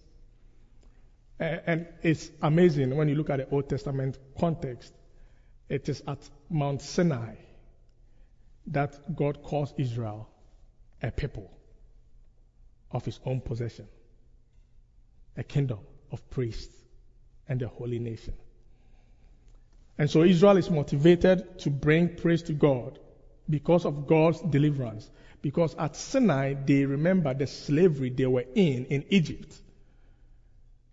And 1.40 1.86
it's 2.02 2.30
amazing 2.42 2.96
when 2.96 3.08
you 3.08 3.14
look 3.14 3.30
at 3.30 3.38
the 3.38 3.48
Old 3.50 3.68
Testament 3.68 4.18
context. 4.38 4.92
It 5.68 5.88
is 5.88 6.02
at 6.06 6.18
Mount 6.48 6.82
Sinai 6.82 7.34
that 8.68 9.16
God 9.16 9.42
calls 9.42 9.72
Israel 9.76 10.28
a 11.02 11.10
people 11.10 11.50
of 12.90 13.04
his 13.04 13.20
own 13.24 13.40
possession, 13.40 13.86
a 15.36 15.42
kingdom 15.42 15.78
of 16.10 16.28
priests 16.30 16.74
and 17.48 17.60
a 17.62 17.68
holy 17.68 17.98
nation. 17.98 18.34
And 19.98 20.10
so 20.10 20.22
Israel 20.22 20.56
is 20.56 20.70
motivated 20.70 21.58
to 21.60 21.70
bring 21.70 22.16
praise 22.16 22.42
to 22.44 22.52
God 22.52 22.98
because 23.50 23.84
of 23.84 24.06
God's 24.06 24.40
deliverance. 24.40 25.10
Because 25.42 25.74
at 25.76 25.96
Sinai, 25.96 26.54
they 26.54 26.84
remember 26.84 27.34
the 27.34 27.46
slavery 27.46 28.10
they 28.10 28.26
were 28.26 28.44
in 28.54 28.86
in 28.86 29.04
Egypt 29.08 29.54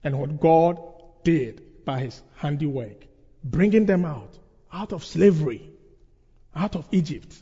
and 0.03 0.19
what 0.19 0.39
God 0.39 0.79
did 1.23 1.85
by 1.85 1.99
his 1.99 2.21
handiwork, 2.35 3.05
bringing 3.43 3.85
them 3.85 4.05
out, 4.05 4.37
out 4.75 4.91
of 4.91 5.05
slavery, 5.05 5.69
out 6.53 6.75
of 6.75 6.87
Egypt. 6.91 7.33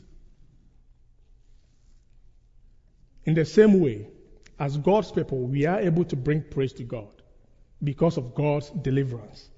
In 3.24 3.34
the 3.34 3.44
same 3.44 3.80
way, 3.80 4.08
as 4.58 4.76
God's 4.76 5.10
people, 5.10 5.38
we 5.40 5.66
are 5.66 5.80
able 5.80 6.04
to 6.04 6.16
bring 6.16 6.42
praise 6.42 6.72
to 6.74 6.84
God 6.84 7.10
because 7.82 8.18
of 8.18 8.34
God's 8.34 8.70
deliverance, 8.70 9.48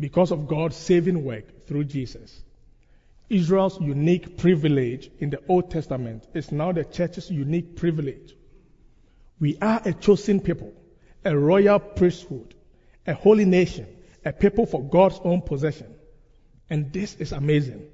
because 0.00 0.32
of 0.32 0.48
God's 0.48 0.76
saving 0.76 1.24
work 1.24 1.66
through 1.66 1.84
Jesus. 1.84 2.42
Israel's 3.28 3.80
unique 3.80 4.36
privilege 4.36 5.10
in 5.20 5.30
the 5.30 5.40
Old 5.48 5.70
Testament 5.70 6.26
is 6.34 6.50
now 6.50 6.72
the 6.72 6.84
church's 6.84 7.30
unique 7.30 7.76
privilege. 7.76 8.34
We 9.38 9.58
are 9.62 9.80
a 9.84 9.92
chosen 9.92 10.40
people, 10.40 10.72
a 11.24 11.36
royal 11.36 11.78
priesthood, 11.78 12.54
a 13.06 13.14
holy 13.14 13.44
nation, 13.44 13.86
a 14.24 14.32
people 14.32 14.66
for 14.66 14.82
God's 14.82 15.20
own 15.22 15.42
possession. 15.42 15.91
And 16.70 16.92
this 16.92 17.14
is 17.16 17.32
amazing. 17.32 17.86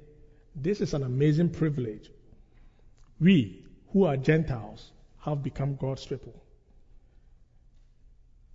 This 0.55 0.81
is 0.81 0.93
an 0.93 1.03
amazing 1.03 1.49
privilege. 1.49 2.09
We, 3.19 3.65
who 3.91 4.05
are 4.05 4.17
Gentiles, 4.17 4.91
have 5.19 5.43
become 5.43 5.75
God's 5.75 6.05
people. 6.05 6.33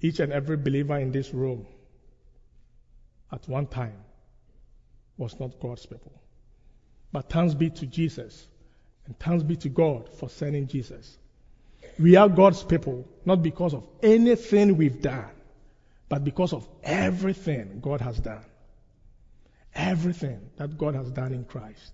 Each 0.01 0.21
and 0.21 0.33
every 0.33 0.57
believer 0.57 0.99
in 0.99 1.13
this 1.13 1.33
room 1.33 1.67
at 3.33 3.49
one 3.49 3.67
time 3.67 3.97
was 5.17 5.39
not 5.39 5.61
God's 5.61 5.87
people. 5.87 6.13
But 7.13 7.31
thanks 7.31 7.55
be 7.55 7.71
to 7.71 7.87
Jesus 7.87 8.47
and 9.07 9.19
thanks 9.19 9.43
be 9.43 9.57
to 9.57 9.69
God 9.69 10.09
for 10.19 10.29
sending 10.29 10.67
Jesus. 10.67 11.19
We 11.99 12.17
are 12.17 12.29
God's 12.29 12.63
people 12.63 13.07
not 13.25 13.43
because 13.43 13.75
of 13.75 13.87
anything 14.03 14.77
we've 14.77 15.01
done, 15.01 15.31
but 16.09 16.25
because 16.25 16.53
of 16.53 16.69
everything 16.83 17.81
God 17.81 18.01
has 18.01 18.19
done. 18.19 18.45
Everything 19.75 20.41
that 20.57 20.79
God 20.79 20.95
has 20.95 21.11
done 21.11 21.33
in 21.33 21.45
Christ. 21.45 21.93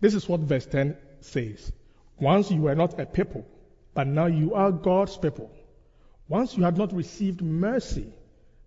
This 0.00 0.14
is 0.14 0.28
what 0.28 0.40
verse 0.40 0.66
10 0.66 0.96
says. 1.20 1.72
Once 2.18 2.50
you 2.50 2.62
were 2.62 2.74
not 2.74 2.98
a 3.00 3.06
people, 3.06 3.46
but 3.94 4.06
now 4.06 4.26
you 4.26 4.54
are 4.54 4.72
God's 4.72 5.16
people. 5.16 5.50
Once 6.28 6.56
you 6.56 6.62
had 6.62 6.76
not 6.76 6.92
received 6.92 7.42
mercy, 7.42 8.12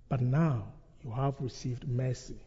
but 0.10 0.22
now 0.22 0.66
you 1.04 1.12
have 1.12 1.36
received 1.40 1.88
mercy. 1.88 2.40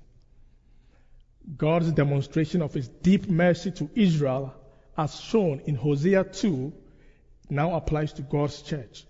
God's 1.56 1.92
demonstration 1.92 2.62
of 2.62 2.74
his 2.74 2.88
deep 2.88 3.28
mercy 3.28 3.70
to 3.72 3.90
Israel, 3.94 4.54
as 4.96 5.18
shown 5.20 5.60
in 5.66 5.74
Hosea 5.74 6.24
2, 6.24 6.72
now 7.48 7.74
applies 7.74 8.12
to 8.14 8.22
God's 8.22 8.62
church. 8.62 9.04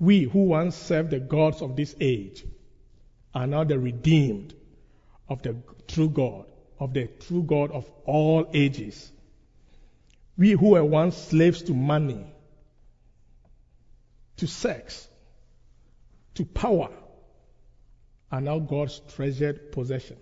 We 0.00 0.24
who 0.24 0.44
once 0.46 0.74
served 0.74 1.10
the 1.10 1.20
gods 1.20 1.62
of 1.62 1.76
this 1.76 1.94
age 2.00 2.44
are 3.34 3.46
now 3.46 3.64
the 3.64 3.78
redeemed 3.78 4.54
of 5.32 5.42
the 5.42 5.56
true 5.88 6.10
God, 6.10 6.44
of 6.78 6.92
the 6.92 7.06
true 7.06 7.42
God 7.42 7.70
of 7.70 7.90
all 8.04 8.50
ages. 8.52 9.10
We 10.36 10.52
who 10.52 10.70
were 10.70 10.84
once 10.84 11.16
slaves 11.16 11.62
to 11.62 11.74
money, 11.74 12.26
to 14.36 14.46
sex, 14.46 15.08
to 16.34 16.44
power, 16.44 16.90
are 18.30 18.40
now 18.40 18.58
God's 18.58 19.00
treasured 19.14 19.72
possession. 19.72 20.18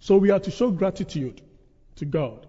So 0.00 0.18
we 0.18 0.30
are 0.30 0.40
to 0.40 0.50
show 0.50 0.70
gratitude 0.70 1.40
to 1.96 2.04
God. 2.04 2.46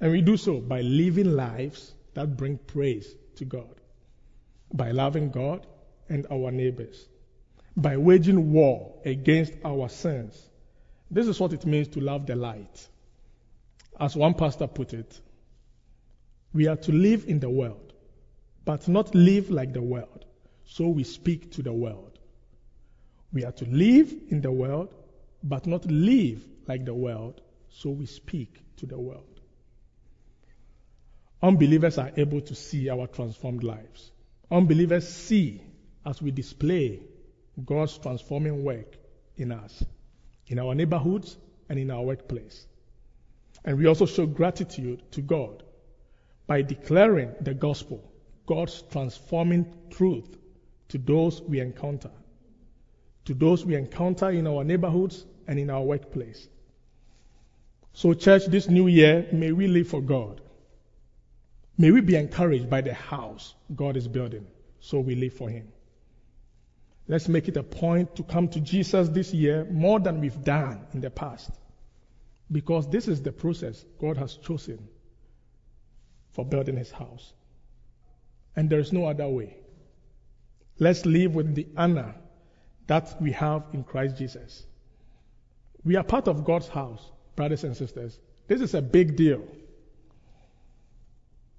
And 0.00 0.12
we 0.12 0.20
do 0.20 0.36
so 0.36 0.60
by 0.60 0.82
living 0.82 1.32
lives 1.32 1.94
that 2.12 2.36
bring 2.36 2.58
praise 2.58 3.14
to 3.36 3.46
God, 3.46 3.80
by 4.72 4.90
loving 4.90 5.30
God 5.30 5.66
and 6.10 6.26
our 6.30 6.50
neighbors, 6.50 7.08
by 7.76 7.96
waging 7.96 8.52
war 8.52 8.94
against 9.04 9.52
our 9.64 9.88
sins. 9.88 10.40
This 11.10 11.26
is 11.26 11.40
what 11.40 11.52
it 11.52 11.66
means 11.66 11.88
to 11.88 12.00
love 12.00 12.26
the 12.26 12.36
light. 12.36 12.88
As 13.98 14.16
one 14.16 14.34
pastor 14.34 14.66
put 14.66 14.92
it, 14.94 15.20
we 16.52 16.68
are 16.68 16.76
to 16.76 16.92
live 16.92 17.24
in 17.26 17.40
the 17.40 17.50
world, 17.50 17.92
but 18.64 18.86
not 18.88 19.14
live 19.14 19.50
like 19.50 19.72
the 19.72 19.82
world. 19.82 20.24
So 20.66 20.88
we 20.88 21.04
speak 21.04 21.52
to 21.52 21.62
the 21.62 21.72
world. 21.72 22.18
We 23.32 23.44
are 23.44 23.52
to 23.52 23.64
live 23.64 24.14
in 24.30 24.40
the 24.40 24.52
world, 24.52 24.94
but 25.42 25.66
not 25.66 25.84
live 25.86 26.42
like 26.66 26.84
the 26.84 26.94
world, 26.94 27.40
so 27.68 27.90
we 27.90 28.06
speak 28.06 28.62
to 28.76 28.86
the 28.86 28.98
world. 28.98 29.40
Unbelievers 31.42 31.98
are 31.98 32.12
able 32.16 32.40
to 32.40 32.54
see 32.54 32.88
our 32.88 33.06
transformed 33.06 33.64
lives. 33.64 34.10
Unbelievers 34.50 35.06
see 35.06 35.60
as 36.06 36.22
we 36.22 36.30
display 36.30 37.00
God's 37.62 37.96
transforming 37.98 38.64
work 38.64 38.96
in 39.36 39.52
us, 39.52 39.84
in 40.46 40.58
our 40.58 40.74
neighborhoods, 40.74 41.36
and 41.68 41.78
in 41.78 41.90
our 41.90 42.02
workplace. 42.02 42.66
And 43.64 43.78
we 43.78 43.86
also 43.86 44.06
show 44.06 44.26
gratitude 44.26 45.02
to 45.12 45.20
God 45.20 45.62
by 46.46 46.62
declaring 46.62 47.34
the 47.40 47.54
gospel, 47.54 48.12
God's 48.46 48.82
transforming 48.90 49.72
truth, 49.90 50.36
to 50.88 50.98
those 50.98 51.40
we 51.40 51.60
encounter. 51.60 52.10
To 53.26 53.34
those 53.34 53.64
we 53.64 53.74
encounter 53.74 54.30
in 54.30 54.46
our 54.46 54.64
neighborhoods 54.64 55.24
and 55.46 55.58
in 55.58 55.70
our 55.70 55.82
workplace. 55.82 56.46
So, 57.94 58.12
church, 58.12 58.46
this 58.46 58.68
new 58.68 58.88
year, 58.88 59.26
may 59.32 59.52
we 59.52 59.66
live 59.66 59.88
for 59.88 60.02
God. 60.02 60.40
May 61.78 61.90
we 61.90 62.00
be 62.00 62.16
encouraged 62.16 62.68
by 62.68 62.80
the 62.82 62.94
house 62.94 63.54
God 63.74 63.96
is 63.96 64.08
building, 64.08 64.46
so 64.80 65.00
we 65.00 65.14
live 65.14 65.32
for 65.32 65.48
Him. 65.48 65.68
Let's 67.06 67.28
make 67.28 67.48
it 67.48 67.56
a 67.56 67.62
point 67.62 68.16
to 68.16 68.22
come 68.22 68.48
to 68.48 68.60
Jesus 68.60 69.08
this 69.10 69.34
year 69.34 69.66
more 69.70 70.00
than 70.00 70.20
we've 70.20 70.42
done 70.42 70.86
in 70.94 71.00
the 71.00 71.10
past. 71.10 71.50
Because 72.50 72.88
this 72.88 73.08
is 73.08 73.22
the 73.22 73.32
process 73.32 73.84
God 74.00 74.16
has 74.16 74.36
chosen 74.36 74.88
for 76.30 76.44
building 76.44 76.76
His 76.76 76.90
house. 76.90 77.32
And 78.56 78.70
there 78.70 78.78
is 78.78 78.92
no 78.92 79.06
other 79.06 79.28
way. 79.28 79.56
Let's 80.78 81.04
live 81.04 81.34
with 81.34 81.54
the 81.54 81.66
honor 81.76 82.14
that 82.86 83.20
we 83.20 83.32
have 83.32 83.64
in 83.72 83.84
Christ 83.84 84.16
Jesus. 84.16 84.64
We 85.84 85.96
are 85.96 86.04
part 86.04 86.28
of 86.28 86.44
God's 86.44 86.68
house, 86.68 87.10
brothers 87.36 87.64
and 87.64 87.76
sisters. 87.76 88.18
This 88.46 88.60
is 88.60 88.74
a 88.74 88.82
big 88.82 89.16
deal. 89.16 89.42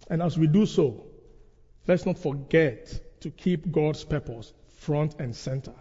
And 0.09 0.21
as 0.21 0.37
we 0.37 0.47
do 0.47 0.65
so, 0.65 1.05
let's 1.87 2.05
not 2.05 2.17
forget 2.17 3.21
to 3.21 3.29
keep 3.29 3.71
God's 3.71 4.03
purpose 4.03 4.53
front 4.85 5.15
and 5.19 5.35
center. 5.35 5.73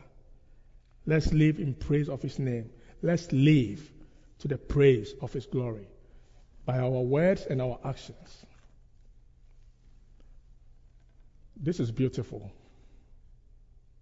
Let's 1.06 1.32
live 1.32 1.58
in 1.58 1.74
praise 1.74 2.08
of 2.08 2.22
His 2.22 2.38
name. 2.38 2.70
Let's 3.02 3.30
live 3.32 3.90
to 4.38 4.48
the 4.48 4.56
praise 4.56 5.12
of 5.20 5.32
His 5.32 5.46
glory 5.46 5.86
by 6.64 6.78
our 6.78 7.02
words 7.02 7.44
and 7.44 7.60
our 7.60 7.78
actions. 7.84 8.46
This 11.56 11.80
is 11.80 11.90
beautiful. 11.90 12.50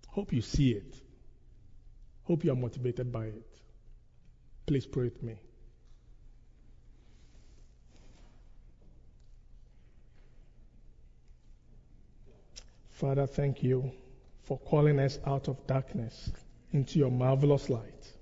Hope 0.09 0.33
you 0.33 0.41
see 0.41 0.71
it. 0.71 0.95
Hope 2.25 2.45
you 2.45 2.53
are 2.53 2.57
motivated 2.57 3.11
by 3.11 3.27
it. 3.27 3.47
Please 4.67 4.87
pray 4.87 5.05
with 5.05 5.23
me. 5.23 5.35
Father, 12.93 13.27
thank 13.27 13.65
you 13.65 13.91
for 14.53 14.59
calling 14.69 14.99
us 14.99 15.19
out 15.25 15.49
of 15.49 15.67
darkness 15.67 16.31
into 16.73 16.99
your 16.99 17.11
marvelous 17.11 17.71
light 17.71 18.13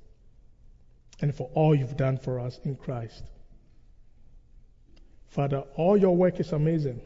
and 1.21 1.35
for 1.35 1.51
all 1.55 1.75
you've 1.75 1.97
done 1.97 2.17
for 2.17 2.39
us 2.39 2.57
in 2.63 2.77
Christ. 2.77 3.25
Father, 5.27 5.65
all 5.75 5.97
your 5.97 6.17
work 6.17 6.39
is 6.39 6.53
amazing. 6.53 7.01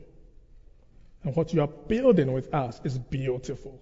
And 1.22 1.34
what 1.34 1.54
you 1.54 1.62
are 1.62 1.68
building 1.68 2.34
with 2.34 2.52
us 2.52 2.78
is 2.84 2.98
beautiful. 2.98 3.80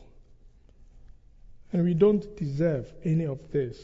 And 1.73 1.83
we 1.83 1.95
don't 1.95 2.37
deserve 2.37 2.93
any 3.05 3.27
of 3.27 3.51
this. 3.51 3.77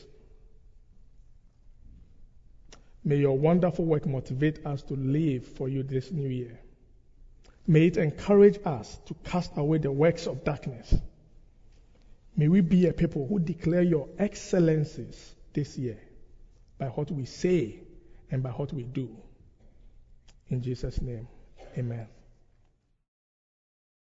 May 3.02 3.16
your 3.16 3.36
wonderful 3.36 3.84
work 3.84 4.06
motivate 4.06 4.64
us 4.64 4.82
to 4.84 4.94
live 4.94 5.44
for 5.44 5.68
you 5.68 5.82
this 5.82 6.12
new 6.12 6.28
year. 6.28 6.60
May 7.66 7.88
it 7.88 7.96
encourage 7.96 8.60
us 8.64 8.96
to 9.06 9.14
cast 9.24 9.56
away 9.56 9.78
the 9.78 9.90
works 9.90 10.28
of 10.28 10.44
darkness. 10.44 10.94
May 12.38 12.46
we 12.46 12.60
be 12.60 12.86
a 12.86 12.92
people 12.92 13.26
who 13.26 13.40
declare 13.40 13.82
your 13.82 14.08
excellencies 14.16 15.34
this 15.52 15.76
year 15.76 15.98
by 16.78 16.86
what 16.86 17.10
we 17.10 17.24
say 17.24 17.80
and 18.30 18.44
by 18.44 18.50
what 18.50 18.72
we 18.72 18.84
do. 18.84 19.10
In 20.48 20.62
Jesus' 20.62 21.02
name, 21.02 21.26
amen. 21.76 22.06